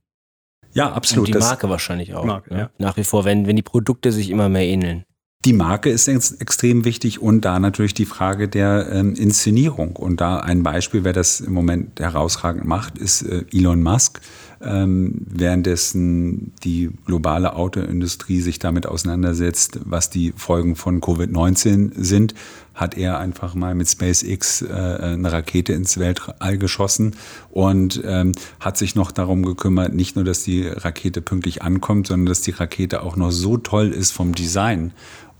[0.72, 1.28] Ja, absolut.
[1.28, 2.24] Und die Marke wahrscheinlich auch.
[2.24, 2.60] Marke, ne?
[2.60, 2.70] ja.
[2.78, 5.04] Nach wie vor, wenn, wenn die Produkte sich immer mehr ähneln.
[5.44, 9.96] Die Marke ist extrem wichtig und da natürlich die Frage der ähm, Inszenierung.
[9.96, 14.20] Und da ein Beispiel, wer das im Moment herausragend macht, ist äh, Elon Musk.
[14.64, 22.34] Ähm, währenddessen die globale Autoindustrie sich damit auseinandersetzt, was die Folgen von Covid-19 sind,
[22.74, 27.16] hat er einfach mal mit SpaceX äh, eine Rakete ins Weltall geschossen
[27.50, 32.26] und ähm, hat sich noch darum gekümmert, nicht nur, dass die Rakete pünktlich ankommt, sondern
[32.26, 34.92] dass die Rakete auch noch so toll ist vom Design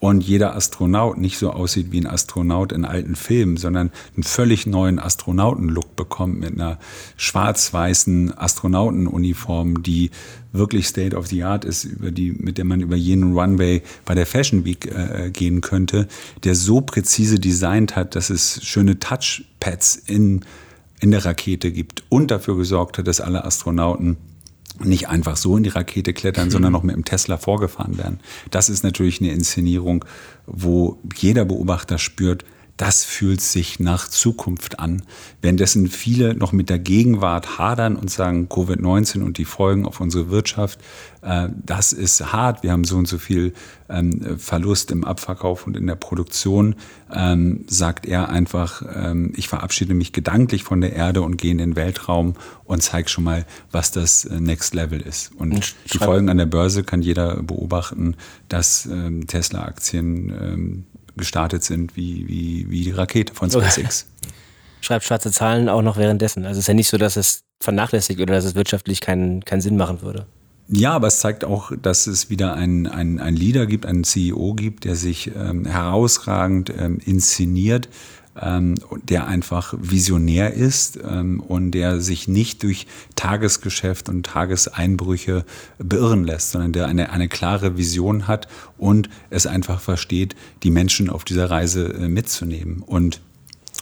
[0.03, 4.67] und jeder Astronaut nicht so aussieht wie ein Astronaut in alten Filmen, sondern einen völlig
[4.67, 6.81] neuen Astronauten-Look bekommt mit einer
[7.17, 10.11] schwarz-weißen Astronautenuniform, die
[10.51, 14.17] wirklich State of the Art ist, über die, mit der man über jenen Runway bei
[14.17, 16.09] der Fashion Week äh, gehen könnte,
[16.43, 20.45] der so präzise designt hat, dass es schöne Touchpads in,
[20.99, 24.17] in der Rakete gibt und dafür gesorgt hat, dass alle Astronauten
[24.85, 28.21] nicht einfach so in die Rakete klettern, sondern noch mit dem Tesla vorgefahren werden.
[28.51, 30.05] Das ist natürlich eine Inszenierung,
[30.47, 32.45] wo jeder Beobachter spürt,
[32.83, 35.05] das fühlt sich nach Zukunft an.
[35.41, 40.31] Währenddessen viele noch mit der Gegenwart hadern und sagen, Covid-19 und die Folgen auf unsere
[40.31, 40.81] Wirtschaft,
[41.23, 42.65] äh, das ist hart.
[42.65, 43.55] Wir haben so und so viel
[43.89, 46.75] ähm, Verlust im Abverkauf und in der Produktion.
[47.15, 51.59] Ähm, sagt er einfach, ähm, ich verabschiede mich gedanklich von der Erde und gehe in
[51.59, 55.31] den Weltraum und zeige schon mal, was das äh, Next Level ist.
[55.37, 58.17] Und die Folgen an der Börse kann jeder beobachten,
[58.49, 60.87] dass ähm, Tesla-Aktien ähm,
[61.17, 64.07] gestartet sind wie, wie, wie die Rakete von SpaceX.
[64.81, 66.45] Schreibt schwarze Zahlen auch noch währenddessen.
[66.45, 69.61] Also es ist ja nicht so, dass es vernachlässigt oder dass es wirtschaftlich keinen, keinen
[69.61, 70.27] Sinn machen würde.
[70.69, 74.85] Ja, aber es zeigt auch, dass es wieder einen, einen, Leader gibt, einen CEO gibt,
[74.85, 77.89] der sich ähm, herausragend ähm, inszeniert,
[78.41, 85.45] ähm, der einfach visionär ist ähm, und der sich nicht durch Tagesgeschäft und Tageseinbrüche
[85.79, 91.11] beirren lässt, sondern der eine, eine klare Vision hat und es einfach versteht, die Menschen
[91.11, 92.83] auf dieser Reise äh, mitzunehmen.
[92.85, 93.21] Und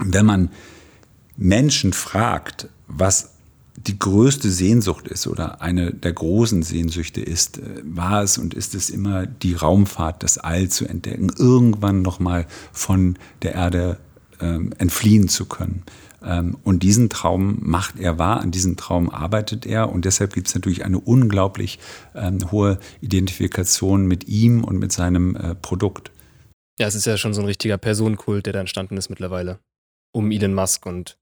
[0.03, 0.51] wenn man
[1.37, 3.31] Menschen fragt, was
[3.77, 8.75] die größte Sehnsucht ist oder eine der großen Sehnsüchte ist, äh, war es und ist
[8.75, 13.99] es immer die Raumfahrt, das All zu entdecken, irgendwann nochmal von der Erde
[14.41, 15.85] ähm, entfliehen zu können.
[16.23, 20.49] Ähm, und diesen Traum macht er wahr, an diesem Traum arbeitet er und deshalb gibt
[20.49, 21.79] es natürlich eine unglaublich
[22.15, 26.11] ähm, hohe Identifikation mit ihm und mit seinem äh, Produkt.
[26.79, 29.59] Ja, es ist ja schon so ein richtiger Personenkult, der da entstanden ist mittlerweile.
[30.13, 31.19] Um Elon Musk und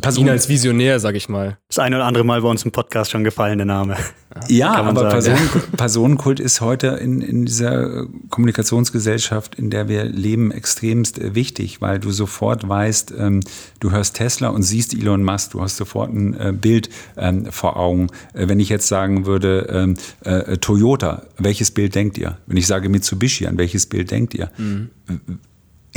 [0.00, 1.58] Person, Ihn als Visionär, sag ich mal.
[1.68, 3.96] Das eine oder andere Mal bei uns im Podcast schon gefallen, der Name.
[4.48, 10.52] ja, aber sagen, Person, Personenkult ist heute in, in dieser Kommunikationsgesellschaft, in der wir leben,
[10.52, 13.40] extremst äh, wichtig, weil du sofort weißt, ähm,
[13.80, 17.76] du hörst Tesla und siehst Elon Musk, du hast sofort ein äh, Bild ähm, vor
[17.76, 18.08] Augen.
[18.34, 22.38] Äh, wenn ich jetzt sagen würde, ähm, äh, Toyota, welches Bild denkt ihr?
[22.46, 24.50] Wenn ich sage Mitsubishi, an welches Bild denkt ihr?
[24.58, 24.90] Mhm.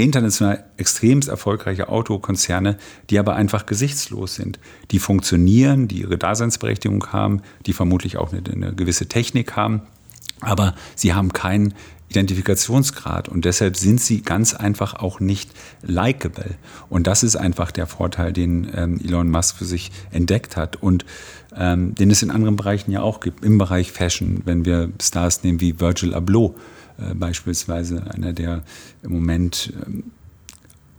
[0.02, 2.78] International extremst erfolgreiche Autokonzerne,
[3.10, 4.60] die aber einfach gesichtslos sind.
[4.92, 9.82] Die funktionieren, die ihre Daseinsberechtigung haben, die vermutlich auch eine, eine gewisse Technik haben,
[10.40, 11.74] aber sie haben keinen
[12.12, 15.50] Identifikationsgrad und deshalb sind sie ganz einfach auch nicht
[15.82, 16.56] likable.
[16.90, 21.06] Und das ist einfach der Vorteil, den ähm, Elon Musk für sich entdeckt hat und
[21.56, 25.44] ähm, den es in anderen Bereichen ja auch gibt, im Bereich Fashion, wenn wir Stars
[25.44, 26.56] nehmen wie Virgil Abloh,
[27.16, 28.64] beispielsweise einer der
[29.04, 30.04] im Moment ähm,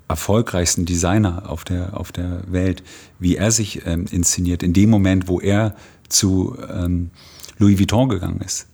[0.08, 2.82] erfolgreichsten Designer auf der, auf der Welt,
[3.18, 5.74] wie er sich ähm, inszeniert, in dem Moment, wo er
[6.08, 7.10] zu ähm,
[7.58, 8.66] Louis Vuitton gegangen ist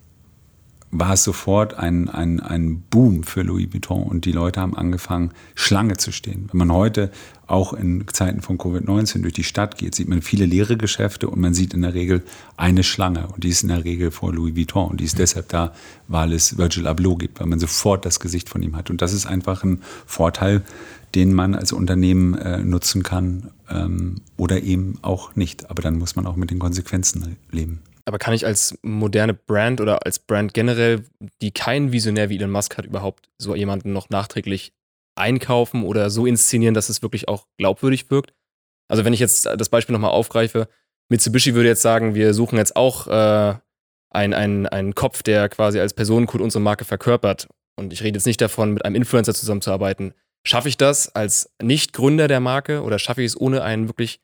[0.90, 5.32] war es sofort ein, ein, ein Boom für Louis Vuitton und die Leute haben angefangen,
[5.54, 6.48] Schlange zu stehen.
[6.50, 7.10] Wenn man heute
[7.46, 11.40] auch in Zeiten von Covid-19 durch die Stadt geht, sieht man viele leere Geschäfte und
[11.40, 12.22] man sieht in der Regel
[12.56, 15.48] eine Schlange und die ist in der Regel vor Louis Vuitton und die ist deshalb
[15.48, 15.72] da,
[16.08, 18.90] weil es Virgil Abloh gibt, weil man sofort das Gesicht von ihm hat.
[18.90, 20.62] Und das ist einfach ein Vorteil,
[21.14, 25.70] den man als Unternehmen äh, nutzen kann ähm, oder eben auch nicht.
[25.70, 27.80] Aber dann muss man auch mit den Konsequenzen leben.
[28.08, 31.04] Aber kann ich als moderne Brand oder als Brand generell,
[31.42, 34.72] die keinen Visionär wie Elon Musk hat, überhaupt so jemanden noch nachträglich
[35.14, 38.32] einkaufen oder so inszenieren, dass es wirklich auch glaubwürdig wirkt?
[38.90, 40.68] Also wenn ich jetzt das Beispiel nochmal aufgreife,
[41.10, 43.58] Mitsubishi würde jetzt sagen, wir suchen jetzt auch äh,
[44.08, 47.46] einen, einen, Kopf, der quasi als Personencode unsere Marke verkörpert.
[47.76, 50.14] Und ich rede jetzt nicht davon, mit einem Influencer zusammenzuarbeiten.
[50.46, 54.20] Schaffe ich das als Nicht-Gründer der Marke oder schaffe ich es ohne einen wirklich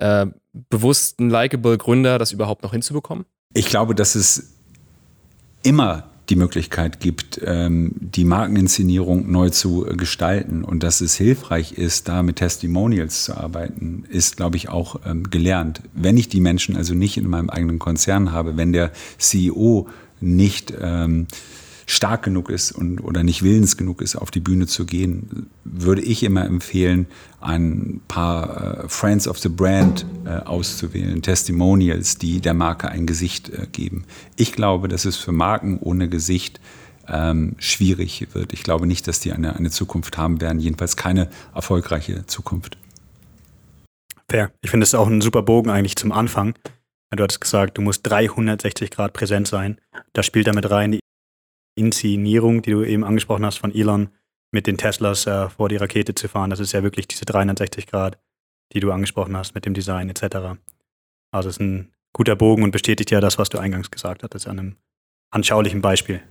[0.00, 0.26] äh,
[0.70, 3.24] bewussten, likable Gründer, das überhaupt noch hinzubekommen?
[3.54, 4.54] Ich glaube, dass es
[5.62, 12.08] immer die Möglichkeit gibt, ähm, die Markeninszenierung neu zu gestalten und dass es hilfreich ist,
[12.08, 15.82] da mit Testimonials zu arbeiten, ist, glaube ich, auch ähm, gelernt.
[15.94, 19.88] Wenn ich die Menschen also nicht in meinem eigenen Konzern habe, wenn der CEO
[20.20, 21.26] nicht ähm,
[21.88, 26.02] stark genug ist und, oder nicht willens genug ist, auf die Bühne zu gehen, würde
[26.02, 27.06] ich immer empfehlen,
[27.40, 33.48] ein paar äh, Friends of the Brand äh, auszuwählen, Testimonials, die der Marke ein Gesicht
[33.48, 34.04] äh, geben.
[34.36, 36.60] Ich glaube, dass es für Marken ohne Gesicht
[37.08, 38.52] ähm, schwierig wird.
[38.52, 42.76] Ich glaube nicht, dass die eine, eine Zukunft haben werden, jedenfalls keine erfolgreiche Zukunft.
[44.30, 44.52] Fair.
[44.60, 46.54] Ich finde es auch ein super Bogen eigentlich zum Anfang.
[47.16, 49.80] Du hattest gesagt, du musst 360 Grad präsent sein.
[50.12, 50.98] Da spielt damit rein
[51.78, 54.10] Inszenierung, die du eben angesprochen hast von Elon,
[54.50, 56.50] mit den Teslas äh, vor die Rakete zu fahren.
[56.50, 58.18] Das ist ja wirklich diese 360 Grad,
[58.72, 60.58] die du angesprochen hast mit dem Design etc.
[61.30, 64.48] Also es ist ein guter Bogen und bestätigt ja das, was du eingangs gesagt hattest,
[64.48, 64.76] an einem
[65.30, 66.22] anschaulichen Beispiel.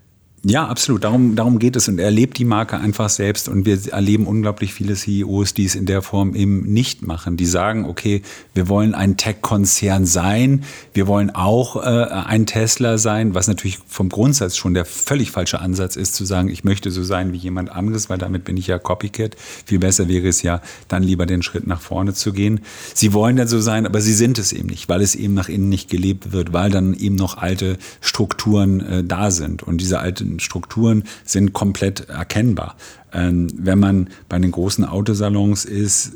[0.44, 1.04] Ja, absolut.
[1.04, 1.88] Darum, darum geht es.
[1.88, 3.50] Und er lebt die Marke einfach selbst.
[3.50, 7.38] Und wir erleben unglaublich viele CEOs, die es in der Form eben nicht machen.
[7.38, 8.22] Die sagen, okay,
[8.54, 10.64] wir wollen ein Tech-Konzern sein.
[10.94, 15.60] Wir wollen auch äh, ein Tesla sein, was natürlich vom Grundsatz schon der völlig falsche
[15.60, 18.68] Ansatz ist, zu sagen, ich möchte so sein wie jemand anderes, weil damit bin ich
[18.68, 19.36] ja Copycat.
[19.66, 22.62] Viel besser wäre es ja, dann lieber den Schritt nach vorne zu gehen.
[22.94, 25.50] Sie wollen dann so sein, aber sie sind es eben nicht, weil es eben nach
[25.50, 29.64] innen nicht gelebt wird, weil dann eben noch alte Strukturen äh, da sind.
[29.64, 32.76] Und diese alten Strukturen sind komplett erkennbar.
[33.14, 36.14] Ähm, wenn man bei den großen Autosalons ist,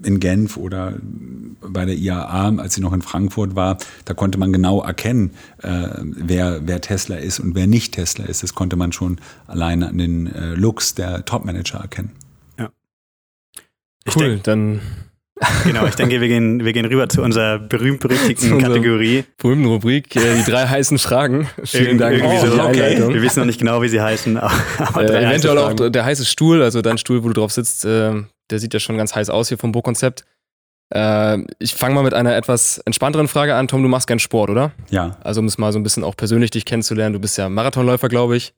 [0.00, 0.94] in Genf oder
[1.60, 5.88] bei der IAA, als sie noch in Frankfurt war, da konnte man genau erkennen, äh,
[6.00, 8.44] wer, wer Tesla ist und wer nicht Tesla ist.
[8.44, 9.18] Das konnte man schon
[9.48, 12.12] alleine an den äh, Looks der Topmanager erkennen.
[12.60, 12.70] Ja.
[14.14, 14.80] cool, dann
[15.64, 19.24] Genau, ich denke, wir gehen, wir gehen rüber zu unserer berühmt-berüchtigten Kategorie.
[19.36, 21.48] Berühmten Rubrik, äh, die drei heißen Fragen.
[21.64, 23.14] Vielen Dank irgendwie die Einleitung.
[23.14, 24.36] Wir wissen noch nicht genau, wie sie heißen.
[24.36, 27.84] Aber, aber äh, eventuell auch der heiße Stuhl, also dein Stuhl, wo du drauf sitzt,
[27.84, 28.12] äh,
[28.50, 30.24] der sieht ja schon ganz heiß aus hier vom Bo-Konzept.
[30.94, 33.68] Äh, ich fange mal mit einer etwas entspannteren Frage an.
[33.68, 34.72] Tom, du machst gern Sport, oder?
[34.90, 35.18] Ja.
[35.22, 37.12] Also um es mal so ein bisschen auch persönlich dich kennenzulernen.
[37.12, 38.54] Du bist ja Marathonläufer, glaube ich.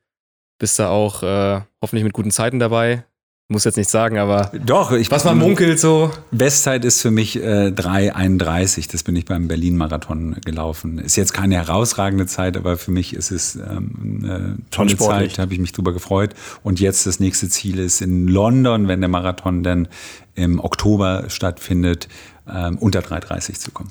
[0.59, 3.05] Bist da auch äh, hoffentlich mit guten Zeiten dabei.
[3.53, 4.53] Muss jetzt nicht sagen, aber.
[4.65, 5.11] Doch, ich.
[5.11, 6.13] Was man munkelt so.
[6.31, 8.93] Bestzeit ist für mich äh, 3,31.
[8.93, 10.99] Das bin ich beim Berlin-Marathon gelaufen.
[10.99, 15.37] Ist jetzt keine herausragende Zeit, aber für mich ist es ähm, eine tolle Zeit.
[15.37, 16.35] Da habe ich mich drüber gefreut.
[16.63, 19.89] Und jetzt das nächste Ziel ist in London, wenn der Marathon dann
[20.37, 22.07] im Oktober stattfindet,
[22.49, 23.91] ähm, unter 3,30 zu kommen.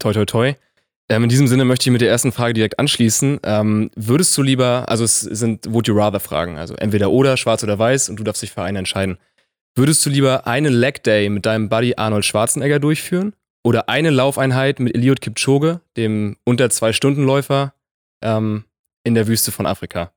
[0.00, 0.54] Toi, toi, toi.
[1.08, 3.40] Ähm, in diesem Sinne möchte ich mit der ersten Frage direkt anschließen.
[3.42, 7.62] Ähm, würdest du lieber, also es sind Would You Rather Fragen, also entweder oder, schwarz
[7.62, 9.18] oder weiß und du darfst dich für einen entscheiden.
[9.74, 13.34] Würdest du lieber einen Leg Day mit deinem Buddy Arnold Schwarzenegger durchführen
[13.64, 17.74] oder eine Laufeinheit mit Eliud Kipchoge, dem unter zwei Stunden Läufer
[18.22, 18.64] ähm,
[19.04, 20.12] in der Wüste von Afrika?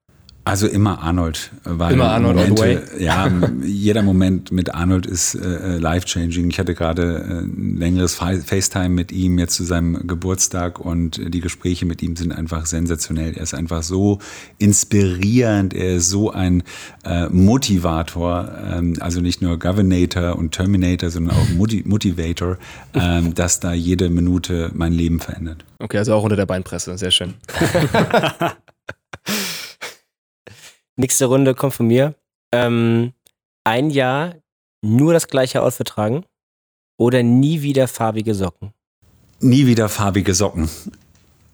[0.46, 1.52] Also immer Arnold.
[1.64, 3.32] Weil immer Arnold Momente, Ja,
[3.64, 6.52] jeder Moment mit Arnold ist äh, äh, life-changing.
[6.52, 11.42] Ich hatte gerade äh, ein längeres FaceTime mit ihm jetzt zu seinem Geburtstag und die
[11.42, 13.34] Gespräche mit ihm sind einfach sensationell.
[13.34, 14.20] Er ist einfach so
[14.60, 16.62] inspirierend, er ist so ein
[17.06, 22.60] äh, Motivator, ähm, also nicht nur Governator und Terminator, sondern auch Motiv Motivator,
[22.94, 25.66] ähm, dass da jede Minute mein Leben verändert.
[25.80, 27.34] Okay, also auch unter der Beinpresse, sehr schön.
[30.98, 32.16] Nächste Runde kommt von mir.
[32.54, 33.14] Ähm,
[33.64, 34.36] ein Jahr
[34.82, 36.26] nur das gleiche Outfit tragen
[36.98, 38.74] oder nie wieder farbige Socken?
[39.42, 40.70] Nie wieder farbige Socken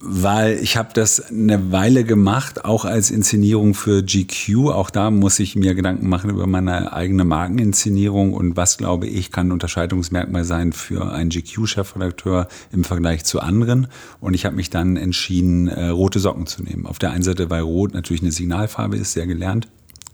[0.04, 4.70] weil ich habe das eine Weile gemacht, auch als Inszenierung für GQ.
[4.70, 9.32] Auch da muss ich mir Gedanken machen über meine eigene Markeninszenierung und was, glaube ich,
[9.32, 13.88] kann ein Unterscheidungsmerkmal sein für einen GQ-Chefredakteur im Vergleich zu anderen.
[14.20, 16.88] Und ich habe mich dann entschieden, äh, rote Socken zu nehmen.
[16.88, 19.68] Auf der einen Seite, weil Rot natürlich eine Signalfarbe ist, sehr gelernt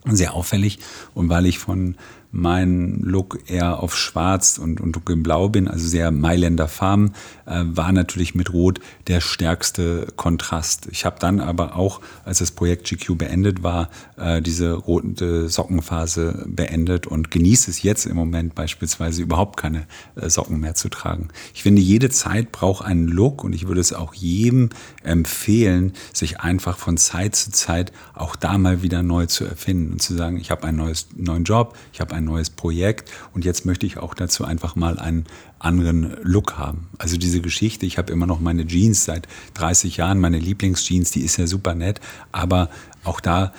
[0.10, 0.80] sehr auffällig
[1.14, 1.96] und weil ich von
[2.38, 5.04] mein Look eher auf Schwarz und, und
[5.52, 7.14] bin, also sehr Mailänder Farben,
[7.48, 10.88] äh, war natürlich mit Rot der stärkste Kontrast.
[10.92, 16.46] Ich habe dann aber auch, als das Projekt GQ beendet war, äh, diese rote Sockenphase
[16.48, 21.30] beendet und genieße es jetzt im Moment beispielsweise überhaupt keine äh, Socken mehr zu tragen.
[21.56, 24.70] Ich finde, jede Zeit braucht einen Look und ich würde es auch jedem
[25.04, 30.02] empfehlen, sich einfach von Zeit zu Zeit auch da mal wieder neu zu erfinden und
[30.04, 33.86] zu sagen, ich habe einen neuen Job, ich habe ein neues Projekt und jetzt möchte
[33.86, 35.26] ich auch dazu einfach mal einen
[35.60, 36.90] anderen Look haben.
[36.98, 41.22] Also diese Geschichte, ich habe immer noch meine Jeans seit 30 Jahren, meine Lieblingsjeans, die
[41.22, 42.00] ist ja super nett,
[42.32, 42.70] aber
[43.04, 43.54] auch da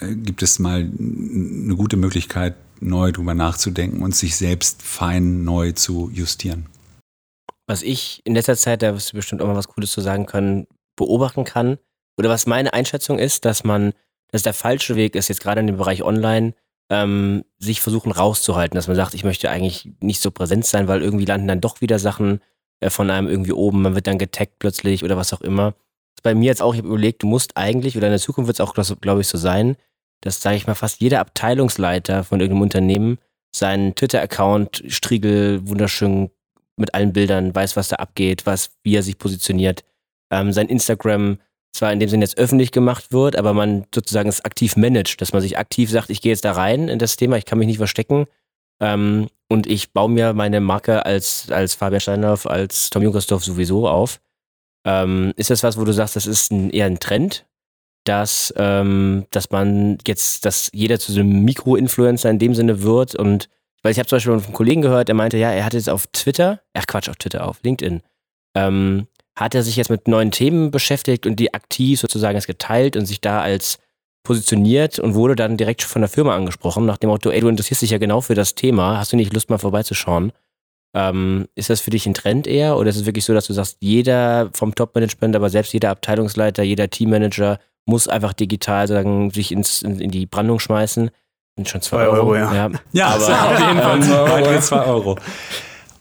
[0.00, 5.72] äh, gibt es mal eine gute Möglichkeit, neu drüber nachzudenken und sich selbst fein neu
[5.72, 6.66] zu justieren.
[7.66, 10.26] Was ich in letzter Zeit, da wirst du bestimmt auch mal was Cooles zu sagen
[10.26, 11.78] können, beobachten kann,
[12.16, 13.92] oder was meine Einschätzung ist, dass man,
[14.30, 16.54] dass der falsche Weg ist, jetzt gerade in dem Bereich Online,
[16.90, 21.02] ähm, sich versuchen rauszuhalten, dass man sagt, ich möchte eigentlich nicht so präsent sein, weil
[21.02, 22.40] irgendwie landen dann doch wieder Sachen
[22.80, 25.74] äh, von einem irgendwie oben, man wird dann getaggt plötzlich oder was auch immer.
[26.22, 28.58] Bei mir jetzt auch, ich habe überlegt, du musst eigentlich, oder in der Zukunft wird
[28.58, 29.76] es auch, glaube ich, so sein,
[30.22, 33.18] dass, sage ich mal, fast jeder Abteilungsleiter von irgendeinem Unternehmen
[33.54, 36.30] seinen Twitter-Account Striegel wunderschön
[36.76, 39.84] mit allen Bildern, weiß, was da abgeht, was, wie er sich positioniert,
[40.30, 41.38] ähm, sein Instagram
[41.74, 45.32] zwar in dem Sinne jetzt öffentlich gemacht wird, aber man sozusagen es aktiv managt, dass
[45.32, 47.66] man sich aktiv sagt, ich gehe jetzt da rein in das Thema, ich kann mich
[47.66, 48.26] nicht verstecken
[48.80, 53.88] ähm, und ich baue mir meine Marke als, als Fabian Steinhoff, als Tom Junkersdorf sowieso
[53.88, 54.20] auf.
[54.86, 57.44] Ähm, ist das was, wo du sagst, das ist ein, eher ein Trend,
[58.04, 63.16] dass, ähm, dass man jetzt, dass jeder zu so einem Mikro-Influencer in dem Sinne wird
[63.16, 63.48] und
[63.82, 65.90] weil ich habe zum Beispiel von einem Kollegen gehört, der meinte, ja, er hat jetzt
[65.90, 68.00] auf Twitter, ach Quatsch, auf Twitter, auf LinkedIn,
[68.56, 72.96] ähm, hat er sich jetzt mit neuen Themen beschäftigt und die aktiv sozusagen jetzt geteilt
[72.96, 73.78] und sich da als
[74.24, 77.82] positioniert und wurde dann direkt von der Firma angesprochen, nach dem Motto, ey, du interessierst
[77.82, 80.32] dich ja genau für das Thema, hast du nicht Lust mal vorbeizuschauen?
[80.96, 83.52] Ähm, ist das für dich ein Trend eher oder ist es wirklich so, dass du
[83.52, 89.52] sagst, jeder vom Top-Management, aber selbst jeder Abteilungsleiter, jeder Teammanager muss einfach digital sagen, sich
[89.52, 91.10] ins, in, in die Brandung schmeißen?
[91.56, 92.54] Sind schon zwei, Euro, Euro, ja.
[92.54, 95.18] Ja, ja aber auf jeden Fall zwei Euro.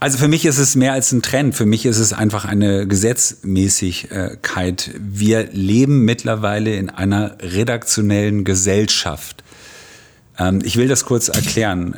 [0.03, 1.55] Also für mich ist es mehr als ein Trend.
[1.55, 4.91] Für mich ist es einfach eine Gesetzmäßigkeit.
[4.99, 9.45] Wir leben mittlerweile in einer redaktionellen Gesellschaft.
[10.37, 11.95] Ähm, ich will das kurz erklären.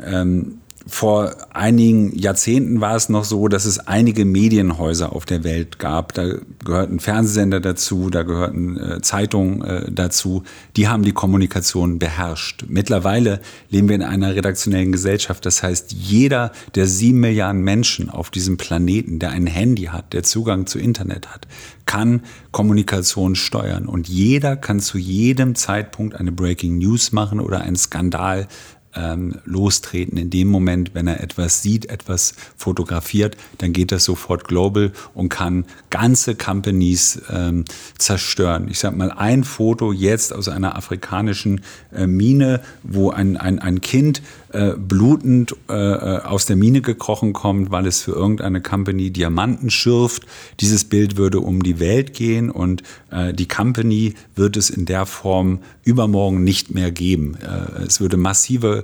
[0.88, 6.14] Vor einigen Jahrzehnten war es noch so, dass es einige Medienhäuser auf der Welt gab.
[6.14, 10.44] Da gehörten Fernsehsender dazu, da gehörten äh, Zeitungen äh, dazu.
[10.76, 12.66] Die haben die Kommunikation beherrscht.
[12.68, 15.44] Mittlerweile leben wir in einer redaktionellen Gesellschaft.
[15.48, 20.22] Das heißt, jeder der sieben Milliarden Menschen auf diesem Planeten, der ein Handy hat, der
[20.22, 21.48] Zugang zu Internet hat,
[21.86, 22.22] kann
[22.52, 23.88] Kommunikation steuern.
[23.88, 28.48] Und jeder kann zu jedem Zeitpunkt eine Breaking News machen oder einen Skandal
[28.96, 30.18] ähm, lostreten.
[30.18, 35.30] In dem Moment, wenn er etwas sieht, etwas fotografiert, dann geht das sofort global und
[35.30, 37.66] kann ganze Companies ähm,
[37.98, 38.68] zerstören.
[38.70, 41.62] Ich sage mal, ein Foto jetzt aus einer afrikanischen
[41.94, 44.22] äh, Mine, wo ein, ein, ein Kind
[44.56, 49.70] äh, blutend äh, äh, aus der Mine gekrochen kommt, weil es für irgendeine Company Diamanten
[49.70, 50.26] schürft.
[50.62, 55.06] Dieses Bild würde um die Welt gehen und äh, die Company wird es in der
[55.06, 57.36] Form übermorgen nicht mehr geben.
[57.42, 58.84] Äh, es würde massive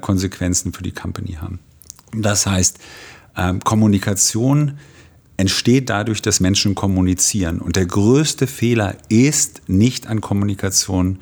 [0.00, 1.60] Konsequenzen für die Company haben.
[2.12, 2.80] Das heißt,
[3.36, 4.72] ähm, Kommunikation
[5.36, 7.60] entsteht dadurch, dass Menschen kommunizieren.
[7.60, 11.20] Und der größte Fehler ist, nicht an Kommunikation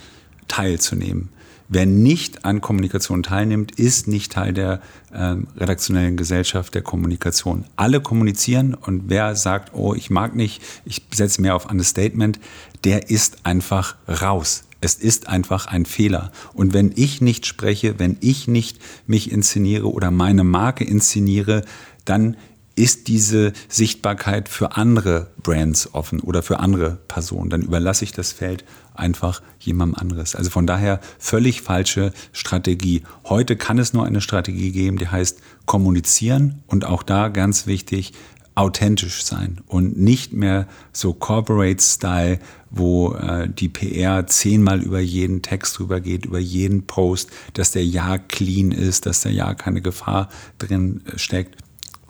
[0.49, 1.29] teilzunehmen.
[1.69, 4.81] Wer nicht an Kommunikation teilnimmt, ist nicht Teil der
[5.13, 7.65] ähm, redaktionellen Gesellschaft der Kommunikation.
[7.75, 12.39] Alle kommunizieren und wer sagt, oh, ich mag nicht, ich setze mehr auf Understatement,
[12.85, 14.65] der ist einfach raus.
[14.81, 16.31] Es ist einfach ein Fehler.
[16.55, 21.65] Und wenn ich nicht spreche, wenn ich nicht mich inszeniere oder meine Marke inszeniere,
[22.05, 22.37] dann
[22.77, 27.49] ist diese Sichtbarkeit für andere Brands offen oder für andere Personen.
[27.49, 28.65] Dann überlasse ich das Feld
[28.99, 30.35] einfach jemandem anderes.
[30.35, 33.03] Also von daher völlig falsche Strategie.
[33.25, 38.13] Heute kann es nur eine Strategie geben, die heißt kommunizieren und auch da ganz wichtig,
[38.57, 42.39] authentisch sein und nicht mehr so Corporate-Style,
[42.71, 47.85] wo äh, die PR zehnmal über jeden Text drüber geht, über jeden Post, dass der
[47.85, 51.57] ja clean ist, dass der ja keine Gefahr drin äh, steckt,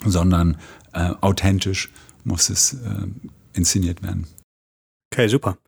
[0.05, 0.57] sondern
[0.93, 1.91] äh, authentisch
[2.22, 2.78] muss es äh,
[3.53, 4.28] inszeniert werden.
[5.12, 5.59] Okay, super.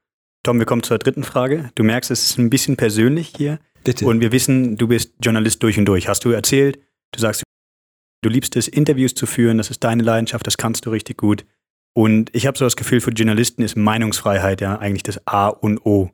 [0.49, 1.71] Tom, wir kommen zur dritten Frage.
[1.75, 3.59] Du merkst, es ist ein bisschen persönlich hier.
[3.85, 4.07] Bitte.
[4.07, 6.09] Und wir wissen, du bist Journalist durch und durch.
[6.09, 6.79] Hast du erzählt,
[7.13, 7.43] du sagst,
[8.23, 11.45] du liebst es, Interviews zu führen, das ist deine Leidenschaft, das kannst du richtig gut.
[11.93, 15.85] Und ich habe so das Gefühl, für Journalisten ist Meinungsfreiheit ja eigentlich das A und
[15.85, 16.13] O.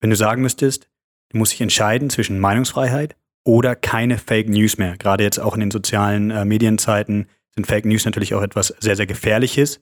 [0.00, 0.88] Wenn du sagen müsstest,
[1.28, 3.14] du musst dich entscheiden zwischen Meinungsfreiheit
[3.44, 4.96] oder keine Fake News mehr.
[4.96, 8.96] Gerade jetzt auch in den sozialen äh, Medienzeiten sind Fake News natürlich auch etwas sehr,
[8.96, 9.80] sehr Gefährliches.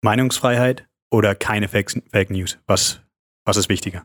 [0.00, 2.60] Meinungsfreiheit oder keine Fake, Fake News?
[2.68, 3.01] Was,
[3.44, 4.04] was ist wichtiger?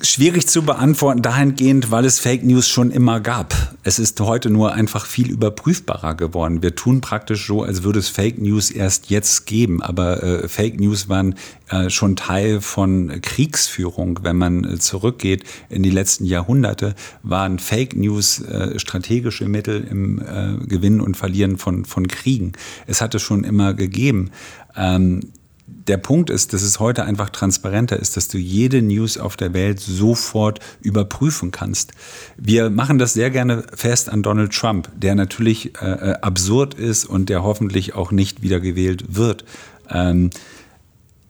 [0.00, 3.54] Schwierig zu beantworten dahingehend, weil es Fake News schon immer gab.
[3.84, 6.62] Es ist heute nur einfach viel überprüfbarer geworden.
[6.62, 9.82] Wir tun praktisch so, als würde es Fake News erst jetzt geben.
[9.82, 11.36] Aber äh, Fake News waren
[11.70, 14.20] äh, schon Teil von Kriegsführung.
[14.22, 20.18] Wenn man äh, zurückgeht in die letzten Jahrhunderte, waren Fake News äh, strategische Mittel im
[20.18, 22.52] äh, Gewinnen und Verlieren von, von Kriegen.
[22.86, 24.32] Es hat es schon immer gegeben.
[24.76, 25.32] Ähm,
[25.66, 29.54] der Punkt ist, dass es heute einfach transparenter ist, dass du jede News auf der
[29.54, 31.92] Welt sofort überprüfen kannst.
[32.36, 37.06] Wir machen das sehr gerne fest an Donald Trump, der natürlich äh, äh absurd ist
[37.06, 39.44] und der hoffentlich auch nicht wiedergewählt wird.
[39.90, 40.30] Ähm,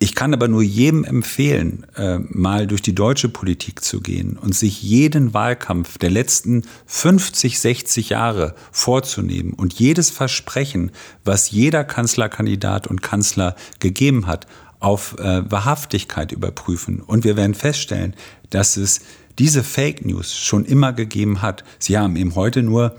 [0.05, 4.55] ich kann aber nur jedem empfehlen, äh, mal durch die deutsche Politik zu gehen und
[4.55, 10.93] sich jeden Wahlkampf der letzten 50, 60 Jahre vorzunehmen und jedes Versprechen,
[11.25, 14.47] was jeder Kanzlerkandidat und Kanzler gegeben hat,
[14.79, 17.01] auf äh, Wahrhaftigkeit überprüfen.
[17.01, 18.15] Und wir werden feststellen,
[18.51, 19.01] dass es
[19.39, 21.65] diese Fake News schon immer gegeben hat.
[21.79, 22.95] Sie haben eben heute nur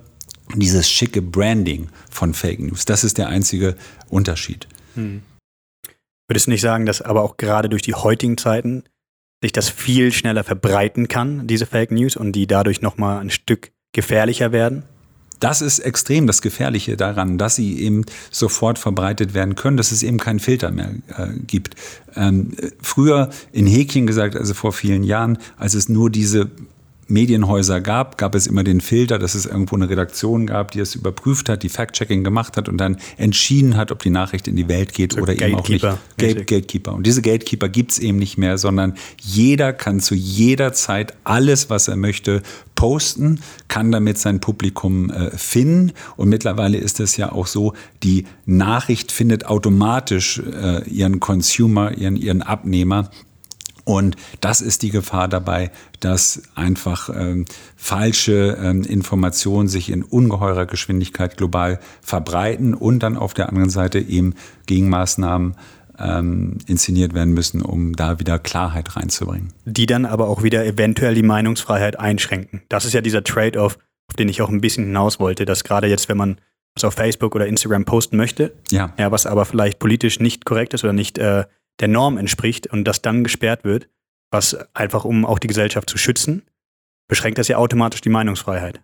[0.55, 2.85] dieses schicke Branding von Fake News.
[2.85, 3.75] Das ist der einzige
[4.09, 4.67] Unterschied.
[4.95, 5.21] Hm.
[6.27, 8.83] Würdest du nicht sagen, dass aber auch gerade durch die heutigen Zeiten
[9.41, 13.71] sich das viel schneller verbreiten kann, diese Fake News, und die dadurch nochmal ein Stück
[13.93, 14.83] gefährlicher werden?
[15.39, 20.01] Das ist extrem das Gefährliche daran, dass sie eben sofort verbreitet werden können, dass es
[20.01, 21.75] eben keinen Filter mehr äh, gibt.
[22.15, 26.49] Ähm, früher in Häkchen gesagt, also vor vielen Jahren, als es nur diese
[27.07, 30.95] Medienhäuser gab, gab es immer den Filter, dass es irgendwo eine Redaktion gab, die es
[30.95, 34.67] überprüft hat, die Fact-Checking gemacht hat und dann entschieden hat, ob die Nachricht in die
[34.67, 35.73] Welt geht so oder Gatekeeper.
[35.73, 36.17] eben auch nicht.
[36.17, 36.93] Gate, Gatekeeper.
[36.93, 41.69] Und diese Gatekeeper gibt es eben nicht mehr, sondern jeder kann zu jeder Zeit alles,
[41.69, 42.41] was er möchte,
[42.75, 45.93] posten, kann damit sein Publikum äh, finden.
[46.17, 52.15] Und mittlerweile ist es ja auch so, die Nachricht findet automatisch äh, ihren Consumer, ihren,
[52.17, 53.09] ihren Abnehmer
[53.85, 60.65] und das ist die Gefahr dabei, dass einfach ähm, falsche ähm, Informationen sich in ungeheurer
[60.65, 64.33] Geschwindigkeit global verbreiten und dann auf der anderen Seite eben
[64.65, 65.55] Gegenmaßnahmen
[65.99, 69.53] ähm, inszeniert werden müssen, um da wieder Klarheit reinzubringen.
[69.65, 72.63] Die dann aber auch wieder eventuell die Meinungsfreiheit einschränken.
[72.69, 73.77] Das ist ja dieser Trade-off,
[74.09, 76.37] auf den ich auch ein bisschen hinaus wollte, dass gerade jetzt, wenn man
[76.73, 78.93] was auf Facebook oder Instagram posten möchte, ja.
[78.97, 81.45] ja was aber vielleicht politisch nicht korrekt ist oder nicht äh,
[81.79, 83.89] der Norm entspricht und das dann gesperrt wird,
[84.31, 86.43] was einfach um auch die Gesellschaft zu schützen,
[87.07, 88.81] beschränkt das ja automatisch die Meinungsfreiheit.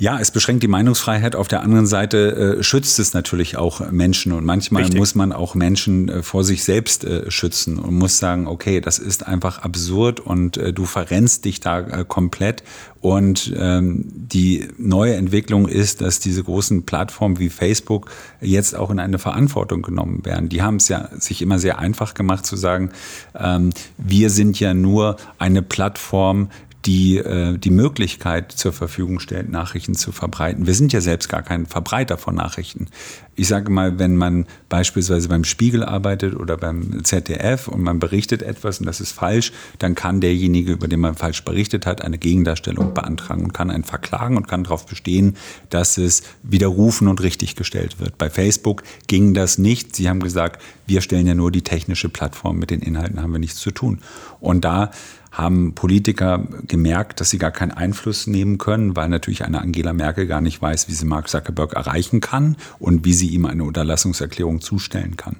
[0.00, 1.34] Ja, es beschränkt die Meinungsfreiheit.
[1.34, 4.30] Auf der anderen Seite äh, schützt es natürlich auch Menschen.
[4.30, 5.00] Und manchmal Richtig.
[5.00, 9.00] muss man auch Menschen äh, vor sich selbst äh, schützen und muss sagen, okay, das
[9.00, 12.62] ist einfach absurd und äh, du verrennst dich da äh, komplett.
[13.00, 19.00] Und ähm, die neue Entwicklung ist, dass diese großen Plattformen wie Facebook jetzt auch in
[19.00, 20.48] eine Verantwortung genommen werden.
[20.48, 22.90] Die haben es ja sich immer sehr einfach gemacht zu sagen,
[23.36, 26.50] ähm, wir sind ja nur eine Plattform,
[26.86, 30.66] die äh, die Möglichkeit zur Verfügung stellt, Nachrichten zu verbreiten.
[30.66, 32.86] Wir sind ja selbst gar kein Verbreiter von Nachrichten.
[33.34, 38.42] Ich sage mal, wenn man beispielsweise beim Spiegel arbeitet oder beim ZDF und man berichtet
[38.42, 42.18] etwas und das ist falsch, dann kann derjenige, über den man falsch berichtet hat, eine
[42.18, 45.36] Gegendarstellung beantragen und kann einen verklagen und kann darauf bestehen,
[45.70, 48.18] dass es widerrufen und richtig gestellt wird.
[48.18, 49.94] Bei Facebook ging das nicht.
[49.94, 53.38] Sie haben gesagt, wir stellen ja nur die technische Plattform, mit den Inhalten haben wir
[53.38, 54.00] nichts zu tun.
[54.40, 54.90] Und da
[55.32, 60.26] haben Politiker gemerkt, dass sie gar keinen Einfluss nehmen können, weil natürlich eine Angela Merkel
[60.26, 64.60] gar nicht weiß, wie sie Mark Zuckerberg erreichen kann und wie sie ihm eine Unterlassungserklärung
[64.60, 65.36] zustellen kann.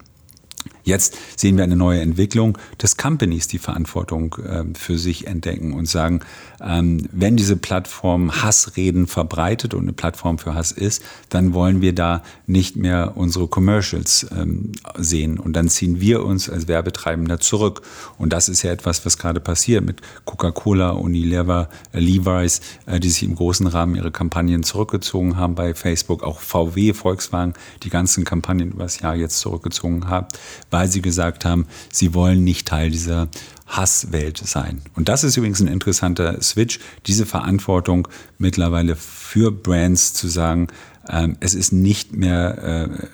[0.89, 5.87] Jetzt sehen wir eine neue Entwicklung, dass Companies die Verantwortung äh, für sich entdecken und
[5.87, 6.21] sagen,
[6.63, 11.95] ähm, wenn diese Plattform Hassreden verbreitet und eine Plattform für Hass ist, dann wollen wir
[11.95, 15.39] da nicht mehr unsere Commercials ähm, sehen.
[15.39, 17.83] Und dann ziehen wir uns als Werbetreibender zurück.
[18.17, 23.11] Und das ist ja etwas, was gerade passiert mit Coca-Cola, Unilever, äh, Levi's, äh, die
[23.11, 28.25] sich im großen Rahmen ihre Kampagnen zurückgezogen haben bei Facebook, auch VW, Volkswagen, die ganzen
[28.25, 30.27] Kampagnen über das Jahr jetzt zurückgezogen haben,
[30.71, 33.29] weil sie gesagt haben, sie wollen nicht Teil dieser
[33.67, 34.83] Hasswelt sein.
[34.95, 38.09] Und das ist übrigens ein interessanter Switch, diese Verantwortung
[38.39, 40.69] mittlerweile für Brands zu sagen,
[41.09, 43.07] ähm, es ist nicht mehr äh,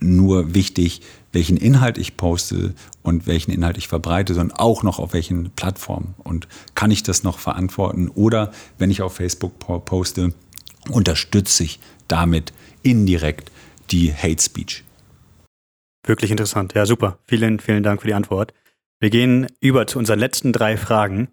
[0.00, 1.02] nur wichtig,
[1.32, 6.14] welchen Inhalt ich poste und welchen Inhalt ich verbreite, sondern auch noch auf welchen Plattformen.
[6.18, 8.08] Und kann ich das noch verantworten?
[8.08, 10.32] Oder wenn ich auf Facebook poste,
[10.88, 12.52] unterstütze ich damit
[12.82, 13.50] indirekt
[13.90, 14.85] die Hate Speech.
[16.06, 16.74] Wirklich interessant.
[16.74, 17.18] Ja, super.
[17.24, 18.54] Vielen, vielen Dank für die Antwort.
[19.00, 21.28] Wir gehen über zu unseren letzten drei Fragen.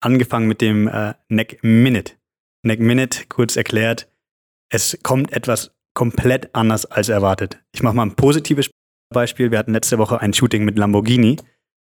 [0.00, 2.14] Angefangen mit dem äh, Neck Minute.
[2.62, 4.08] Neck Minute, kurz erklärt,
[4.70, 7.60] es kommt etwas komplett anders als erwartet.
[7.72, 8.70] Ich mache mal ein positives
[9.12, 9.50] Beispiel.
[9.50, 11.36] Wir hatten letzte Woche ein Shooting mit Lamborghini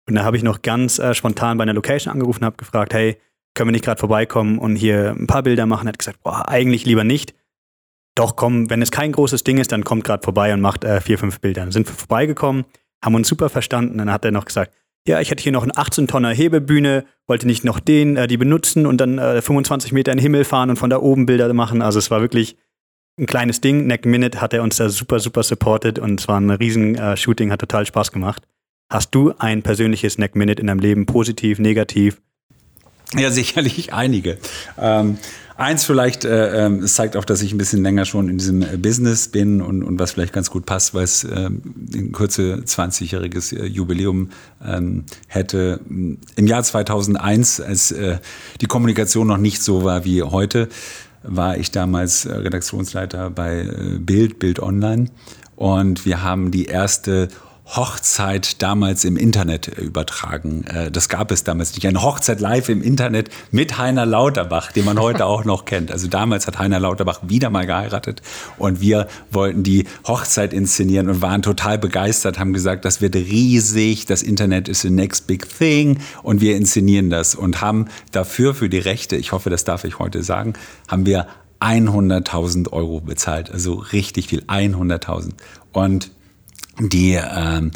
[0.09, 3.19] und da habe ich noch ganz äh, spontan bei einer Location angerufen, habe gefragt, hey,
[3.55, 5.87] können wir nicht gerade vorbeikommen und hier ein paar Bilder machen?
[5.87, 7.35] Er hat gesagt, boah, eigentlich lieber nicht.
[8.21, 11.01] Doch komm, wenn es kein großes Ding ist, dann kommt gerade vorbei und macht äh,
[11.01, 11.63] vier, fünf Bilder.
[11.63, 12.67] Dann sind wir vorbeigekommen,
[13.03, 13.97] haben uns super verstanden.
[13.97, 14.75] Dann hat er noch gesagt,
[15.09, 18.85] ja, ich hätte hier noch eine 18-Tonner Hebebühne, wollte nicht noch den, äh, die benutzen
[18.85, 21.81] und dann äh, 25 Meter in den Himmel fahren und von da oben Bilder machen.
[21.81, 22.59] Also es war wirklich
[23.19, 23.87] ein kleines Ding.
[23.87, 27.17] Neck Minute hat er uns da super, super supported und es war ein riesen äh,
[27.17, 28.47] Shooting, hat total Spaß gemacht.
[28.91, 32.21] Hast du ein persönliches Neck Minute in deinem Leben, positiv, negativ?
[33.17, 34.39] Ja, sicherlich einige.
[34.79, 35.19] Ähm,
[35.61, 38.63] Eins vielleicht, äh, äh, es zeigt auch, dass ich ein bisschen länger schon in diesem
[38.63, 42.63] äh, Business bin und, und was vielleicht ganz gut passt, weil es äh, ein kurze
[42.65, 44.31] 20-jähriges äh, Jubiläum
[44.65, 45.81] ähm, hätte.
[45.87, 48.21] Im Jahr 2001, als äh,
[48.63, 50.71] die Kommunikation noch nicht so war wie heute,
[51.25, 55.11] war ich damals äh, Redaktionsleiter bei äh, Bild, Bild Online.
[55.57, 57.29] Und wir haben die erste
[57.77, 60.65] Hochzeit damals im Internet übertragen.
[60.65, 61.87] Äh, das gab es damals nicht.
[61.87, 65.93] Eine Hochzeit live im Internet mit Heiner Lauterbach, den man heute auch noch kennt.
[65.93, 68.23] Also damals hat Heiner Lauterbach wieder mal geheiratet
[68.59, 74.05] und wir wollten die Hochzeit inszenieren und waren total begeistert, haben gesagt, das wird riesig,
[74.07, 78.69] das Internet ist the next big thing und wir inszenieren das und haben dafür für
[78.69, 80.55] die Rechte, ich hoffe, das darf ich heute sagen,
[80.89, 81.29] haben wir
[81.61, 83.51] 100.000 Euro bezahlt.
[83.51, 85.33] Also richtig viel, 100.000.
[85.73, 86.11] Und
[86.79, 87.71] die ähm,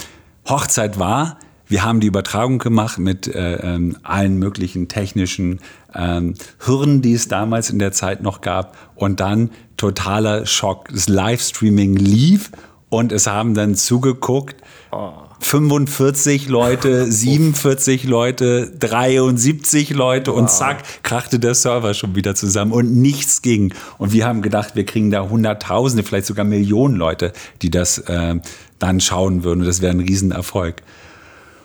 [0.47, 5.61] Hochzeit war, wir haben die Übertragung gemacht mit äh, ähm, allen möglichen technischen
[5.95, 8.77] ähm, Hürden, die es damals in der Zeit noch gab.
[8.95, 10.89] Und dann totaler Schock.
[10.93, 12.53] Das Livestreaming lief
[12.91, 14.57] und es haben dann zugeguckt.
[14.93, 15.13] Oh.
[15.45, 22.97] 45 Leute, 47 Leute, 73 Leute und zack, krachte der Server schon wieder zusammen und
[22.97, 23.75] nichts ging.
[23.99, 27.33] Und wir haben gedacht, wir kriegen da Hunderttausende, vielleicht sogar Millionen Leute,
[27.63, 28.37] die das äh,
[28.79, 29.61] dann schauen würden.
[29.61, 30.83] Und das wäre ein Riesenerfolg.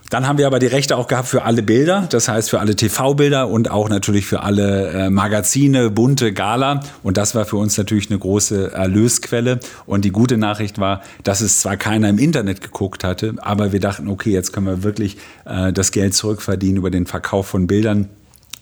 [0.09, 2.75] Dann haben wir aber die Rechte auch gehabt für alle Bilder, das heißt für alle
[2.75, 6.79] TV-Bilder und auch natürlich für alle äh, Magazine, bunte Gala.
[7.03, 9.59] Und das war für uns natürlich eine große Erlösquelle.
[9.85, 13.79] Und die gute Nachricht war, dass es zwar keiner im Internet geguckt hatte, aber wir
[13.79, 18.09] dachten, okay, jetzt können wir wirklich äh, das Geld zurückverdienen über den Verkauf von Bildern.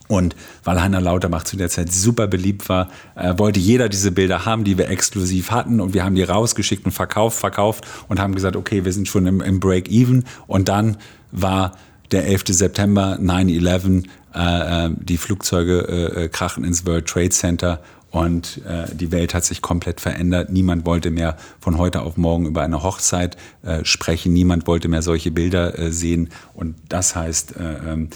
[0.08, 4.46] Und weil Heiner Lauterbach zu der Zeit super beliebt war, äh, wollte jeder diese Bilder
[4.46, 5.82] haben, die wir exklusiv hatten.
[5.82, 9.28] Und wir haben die rausgeschickt und verkauft, verkauft und haben gesagt, okay, wir sind schon
[9.28, 10.26] im, im Break-Even.
[10.48, 10.98] Und dann
[11.32, 11.74] war
[12.12, 12.44] der 11.
[12.48, 18.86] September 9-11, äh, äh, die Flugzeuge äh, äh, krachen ins World Trade Center und äh,
[18.96, 20.50] die Welt hat sich komplett verändert.
[20.50, 24.32] Niemand wollte mehr von heute auf morgen über eine Hochzeit äh, sprechen.
[24.32, 26.30] Niemand wollte mehr solche Bilder sehen.
[26.54, 28.10] Und das heißt, äh, ähm,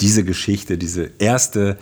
[0.00, 1.76] diese Geschichte, diese erste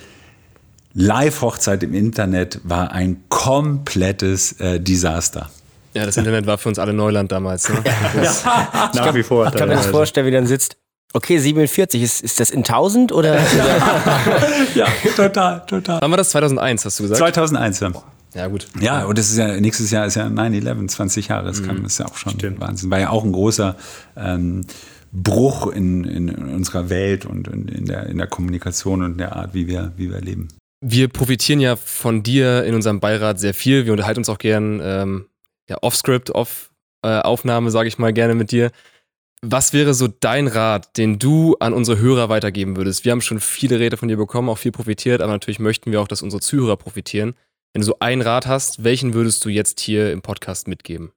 [0.95, 5.51] Live-Hochzeit im Internet war ein komplettes Desaster.
[5.95, 7.69] Ja, das Internet war für uns alle Neuland damals.
[7.69, 7.83] Ne?
[8.23, 9.47] ja, nach wie vor.
[9.47, 10.77] Ich kann mir das vorstellen, wie dann sitzt.
[11.13, 13.39] Okay, 47, ist, ist das in 1000 oder?
[14.75, 16.01] ja, total, total.
[16.01, 16.31] Wann war das?
[16.31, 17.19] 2001, hast du gesagt?
[17.19, 17.93] 2001, ja.
[18.35, 18.67] Ja, gut.
[18.81, 21.47] Ja, und das ist ja, nächstes Jahr ist ja 9-11, 20 Jahre.
[21.47, 22.61] Das, kann, das ist ja auch schon Stimmt.
[22.61, 22.91] Wahnsinn.
[22.91, 23.77] War ja auch ein großer
[24.17, 24.63] ähm,
[25.13, 29.69] Bruch in, in unserer Welt und in der, in der Kommunikation und der Art, wie
[29.69, 30.49] wir, wie wir leben.
[30.81, 33.87] Wir profitieren ja von dir in unserem Beirat sehr viel.
[33.87, 35.27] Wir unterhalten uns auch gern ähm,
[35.69, 38.71] ja, off-Script, off-Aufnahme, äh, sage ich mal gerne mit dir.
[39.43, 43.05] Was wäre so dein Rat, den du an unsere Hörer weitergeben würdest?
[43.05, 46.01] Wir haben schon viele Räte von dir bekommen, auch viel profitiert, aber natürlich möchten wir
[46.01, 47.35] auch, dass unsere Zuhörer profitieren.
[47.73, 51.13] Wenn du so einen Rat hast, welchen würdest du jetzt hier im Podcast mitgeben?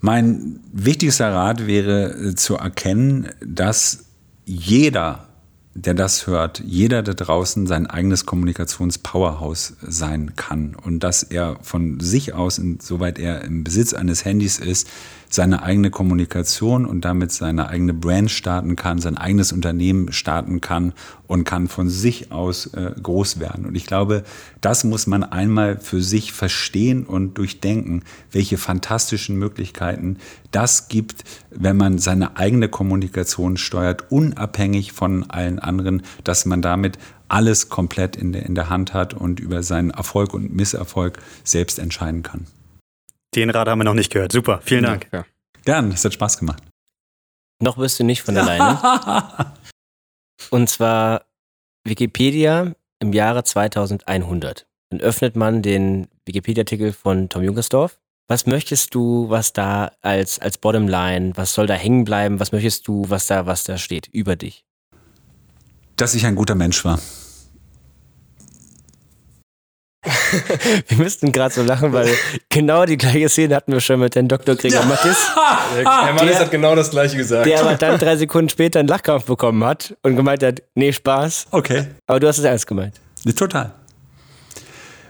[0.00, 4.06] Mein wichtigster Rat wäre äh, zu erkennen, dass
[4.44, 5.28] jeder,
[5.74, 11.98] der das hört, jeder da draußen sein eigenes Kommunikationspowerhouse sein kann und dass er von
[11.98, 14.88] sich aus, insoweit er im Besitz eines Handys ist,
[15.34, 20.92] seine eigene Kommunikation und damit seine eigene Brand starten kann, sein eigenes Unternehmen starten kann
[21.26, 23.66] und kann von sich aus äh, groß werden.
[23.66, 24.22] Und ich glaube,
[24.60, 30.18] das muss man einmal für sich verstehen und durchdenken, welche fantastischen Möglichkeiten
[30.52, 36.98] das gibt, wenn man seine eigene Kommunikation steuert, unabhängig von allen anderen, dass man damit
[37.26, 41.80] alles komplett in der, in der Hand hat und über seinen Erfolg und Misserfolg selbst
[41.80, 42.46] entscheiden kann.
[43.34, 44.32] Den Rat haben wir noch nicht gehört.
[44.32, 45.08] Super, vielen Dank.
[45.12, 45.24] Ja.
[45.64, 46.62] Gern, es hat Spaß gemacht.
[47.60, 48.78] Noch bist du nicht von alleine.
[50.50, 51.24] Und zwar
[51.84, 54.66] Wikipedia im Jahre 2100.
[54.90, 57.98] Dann öffnet man den Wikipedia-Artikel von Tom Junkersdorf.
[58.28, 62.40] Was möchtest du, was da als, als Bottomline, was soll da hängen bleiben?
[62.40, 64.64] Was möchtest du, was da, was da steht über dich?
[65.96, 66.98] Dass ich ein guter Mensch war.
[70.88, 72.08] wir müssten gerade so lachen, weil
[72.48, 74.54] genau die gleiche Szene hatten wir schon mit dem Dr.
[74.54, 74.86] Gregor ja.
[74.86, 75.16] Mattis.
[75.74, 77.46] Herr Mattis hat genau das gleiche gesagt.
[77.46, 81.46] Der aber dann drei Sekunden später einen Lachkampf bekommen hat und gemeint hat, nee, Spaß.
[81.50, 81.86] Okay.
[82.06, 83.00] Aber du hast es ernst gemeint.
[83.36, 83.72] Total.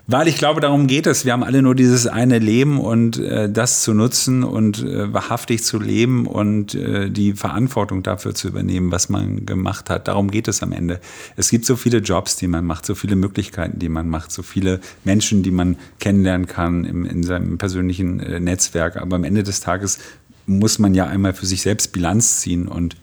[0.07, 1.25] Weil ich glaube, darum geht es.
[1.25, 5.65] Wir haben alle nur dieses eine Leben und äh, das zu nutzen und äh, wahrhaftig
[5.65, 10.07] zu leben und äh, die Verantwortung dafür zu übernehmen, was man gemacht hat.
[10.07, 11.01] Darum geht es am Ende.
[11.37, 14.43] Es gibt so viele Jobs, die man macht, so viele Möglichkeiten, die man macht, so
[14.43, 18.99] viele Menschen, die man kennenlernen kann im, in seinem persönlichen äh, Netzwerk.
[18.99, 20.01] Aber am Ende des Tages
[20.45, 22.97] muss man ja einmal für sich selbst Bilanz ziehen und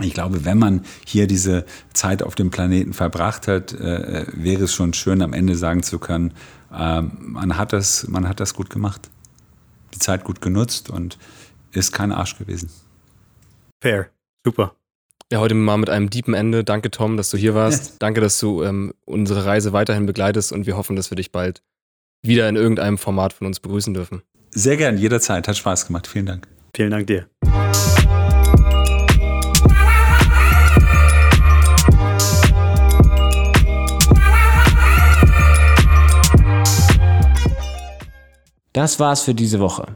[0.00, 4.74] ich glaube, wenn man hier diese Zeit auf dem Planeten verbracht hat, äh, wäre es
[4.74, 6.32] schon schön, am Ende sagen zu können,
[6.72, 9.08] äh, man, hat das, man hat das gut gemacht,
[9.94, 11.18] die Zeit gut genutzt und
[11.72, 12.70] ist kein Arsch gewesen.
[13.82, 14.10] Fair,
[14.44, 14.74] super.
[15.32, 16.62] Ja, heute mal mit einem deepen Ende.
[16.62, 17.86] Danke, Tom, dass du hier warst.
[17.86, 17.96] Yes.
[17.98, 21.62] Danke, dass du ähm, unsere Reise weiterhin begleitest und wir hoffen, dass wir dich bald
[22.22, 24.22] wieder in irgendeinem Format von uns begrüßen dürfen.
[24.50, 25.48] Sehr gern, jederzeit.
[25.48, 26.06] Hat Spaß gemacht.
[26.06, 26.48] Vielen Dank.
[26.74, 27.26] Vielen Dank dir.
[38.76, 39.86] Das war's für diese Woche.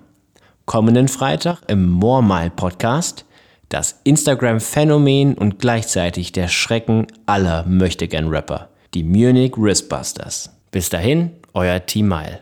[0.65, 3.27] Kommenden Freitag im More Podcast
[3.69, 10.57] das Instagram-Phänomen und gleichzeitig der Schrecken aller Möchtegern-Rapper, die Munich Wristbusters.
[10.71, 12.41] Bis dahin, euer Team Mile.